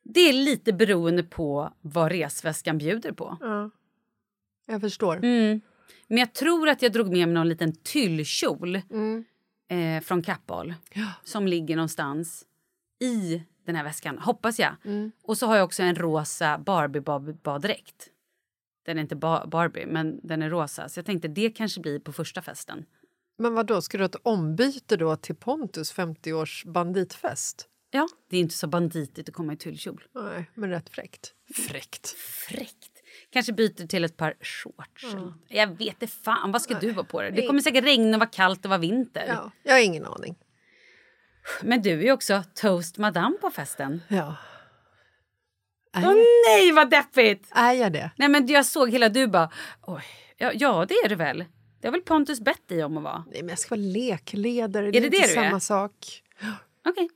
[0.03, 3.37] Det är lite beroende på vad resväskan bjuder på.
[3.41, 3.69] Ja.
[4.65, 5.17] Jag förstår.
[5.17, 5.61] Mm.
[6.07, 9.25] Men jag tror att jag drog med mig någon liten tyllkjol Mm.
[9.69, 10.73] eh, från Kappahl
[11.23, 12.45] som ligger någonstans
[12.99, 14.75] i den här väskan, hoppas jag.
[14.85, 15.11] Mm.
[15.23, 18.09] Och så har jag också en rosa Barbie-baddräkt.
[18.85, 20.89] Den är inte ba- Barbie, men den är rosa.
[20.89, 22.85] Så jag tänkte det kanske blir på första festen.
[23.37, 27.67] Men vad då ska du ha ett ombyte då till Pontus 50-års banditfest?
[27.95, 30.03] Ja, det är inte så banditigt att komma i tyllkjol.
[30.15, 31.33] Nej, men rätt fräckt.
[31.55, 32.09] Fräckt.
[32.47, 33.03] Fräckt.
[33.29, 35.03] Kanske byter till ett par shorts.
[35.13, 35.33] något.
[35.47, 37.31] Jag vet inte fan, vad ska du ha på dig?
[37.31, 39.25] Det kommer säkert regna och vara kallt och vara vinter.
[39.27, 40.35] Ja, jag har ingen aning.
[41.61, 44.01] Men du är ju också toast madame på festen.
[44.07, 44.35] Ja.
[45.95, 46.15] Åh
[46.47, 47.47] nej, vad deppigt!
[47.51, 48.11] Är jag det?
[48.15, 49.51] Nej, men jag såg hela du bara...
[49.81, 50.03] Oj,
[50.37, 51.45] ja, ja, det är det väl.
[51.81, 53.25] Det har väl Pontus bett dig om att vara.
[53.31, 54.85] Nej, men jag ska vara lekledare.
[54.85, 55.43] det det det inte du är?
[55.43, 56.23] samma sak.
[56.85, 57.09] Okej.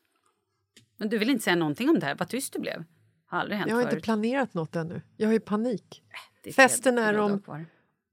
[0.97, 2.15] Men du vill inte säga någonting om det här?
[2.15, 2.83] Vad tyst du blev.
[3.25, 4.03] Har aldrig hänt Jag har inte förut.
[4.03, 5.01] planerat något ännu.
[5.17, 6.03] Jag har ju panik.
[6.43, 7.65] Det är Festen är om-.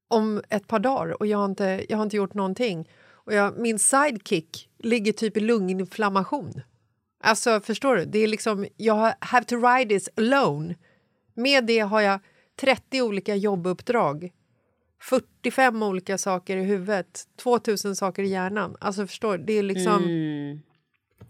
[0.09, 2.89] Om ett par dagar och jag har inte, jag har inte gjort någonting.
[3.11, 6.61] Och jag, min sidekick ligger typ i lunginflammation.
[7.21, 8.05] Alltså, förstår du?
[8.05, 10.75] Det är liksom, jag har have to ride this alone.
[11.35, 12.21] Med det har jag
[12.61, 14.33] 30 olika jobbuppdrag.
[15.01, 18.77] 45 olika saker i huvudet, 2000 saker i hjärnan.
[18.81, 19.45] Alltså förstår du?
[19.45, 20.05] Det är liksom...
[20.05, 20.61] Mm.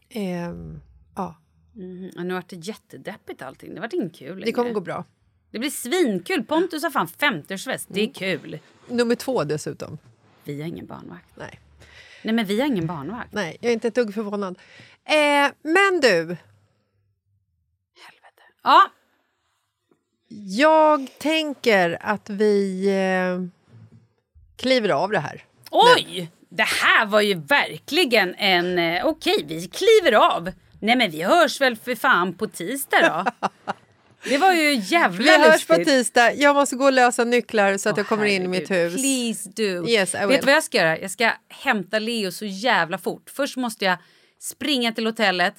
[0.09, 0.81] ehm,
[1.17, 1.37] ja,
[1.77, 2.11] Mm.
[2.17, 3.75] Ja, nu vart det jättedeppigt allting.
[3.75, 4.45] Det vart inte kul längre.
[4.45, 5.05] det kommer gå bra.
[5.51, 6.45] Det blir svinkul.
[6.45, 7.87] Pontus har fan 50-årsfest.
[7.89, 8.15] Det är Mm.
[8.41, 8.59] kul.
[8.89, 9.99] Nummer två dessutom.
[10.45, 11.29] Vi har ingen barnvakt.
[11.37, 11.61] Nej.
[12.23, 13.33] Nej, men vi har ingen barnvakt.
[13.33, 14.59] Nej, jag är inte ett dugg förvånad.
[15.05, 16.37] Eh, men du,
[18.63, 18.91] Ja,
[20.59, 23.47] jag tänker att vi eh,
[24.57, 25.45] kliver av det här.
[25.71, 26.31] oj!
[26.49, 28.79] Det här var ju verkligen en...
[28.79, 30.53] eh, Okej, vi kliver av.
[30.85, 33.49] Nej, men vi hörs väl för fan på tisdag då?
[34.29, 35.89] Det var ju jävla Vi hörs på lustigt.
[35.89, 36.33] tisdag.
[36.35, 38.95] Jag måste gå och lösa nycklar så att jag Åh, kommer in i mitt hus.
[38.95, 39.89] Please do.
[39.89, 40.37] Yes, I Vet will.
[40.41, 40.99] du vad jag ska göra?
[40.99, 43.31] Jag ska hämta Leo så jävla fort.
[43.31, 43.97] Först måste jag
[44.41, 45.55] springa till hotellet,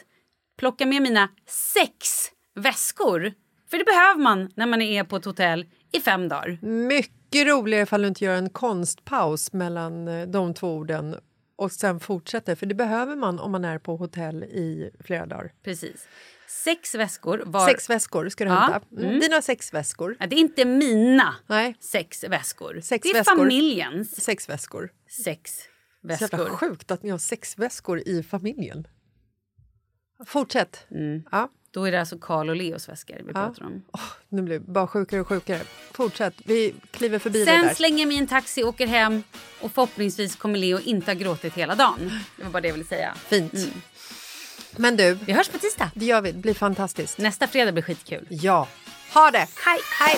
[0.60, 2.10] plocka med mina sex
[2.56, 3.34] väskor.
[3.70, 6.58] För det behöver man när man är på ett hotell i fem dagar.
[6.62, 11.16] Mycket roligare ifall du inte gör en konstpaus mellan eh, de två orden
[11.56, 15.54] och sen fortsätter, för det behöver man om man är på hotell i flera dagar.
[15.64, 16.08] Precis.
[16.48, 17.68] Sex väskor var...
[17.68, 18.82] Sex väskor ska du Ja, hämta.
[18.92, 19.06] Mm.
[19.06, 19.20] mm.
[19.20, 20.18] Dina sex väskor.
[20.20, 21.76] Ja, det är inte mina Nej.
[21.80, 22.80] sex väskor.
[22.84, 23.36] Sex det är väskor.
[23.38, 24.90] familjens Sex väskor.
[25.26, 25.52] sex
[26.02, 26.58] Så jävla väskor.
[26.58, 28.88] sjukt att ni har sex väskor i familjen.
[30.26, 30.86] Fortsätt.
[30.92, 31.24] Mm.
[31.32, 31.50] Ja.
[31.76, 33.84] Då är det alltså Karl och Leos väskor vi pratar om.
[33.94, 35.62] Åh, nu blir det bara sjukare och sjukare.
[35.92, 36.34] Fortsätt.
[36.46, 37.64] Vi kliver förbi det där.
[37.64, 39.24] Sen slänger i en taxi, åker hem
[39.62, 42.20] och förhoppningsvis kommer Leo inte ha gråtit hela dagen.
[42.38, 43.16] Det var bara det jag ville säga.
[43.28, 43.54] Fint.
[43.54, 43.70] Mm.
[44.72, 45.92] Men du, Vi hörs på tisdag.
[45.96, 46.32] det gör vi.
[46.32, 47.18] Det blir fantastiskt.
[47.18, 48.28] Nästa fredag blir skitkul.
[48.30, 48.68] Ja.
[49.14, 49.48] Ha det!
[49.66, 49.80] Hej.
[50.00, 50.18] Hej!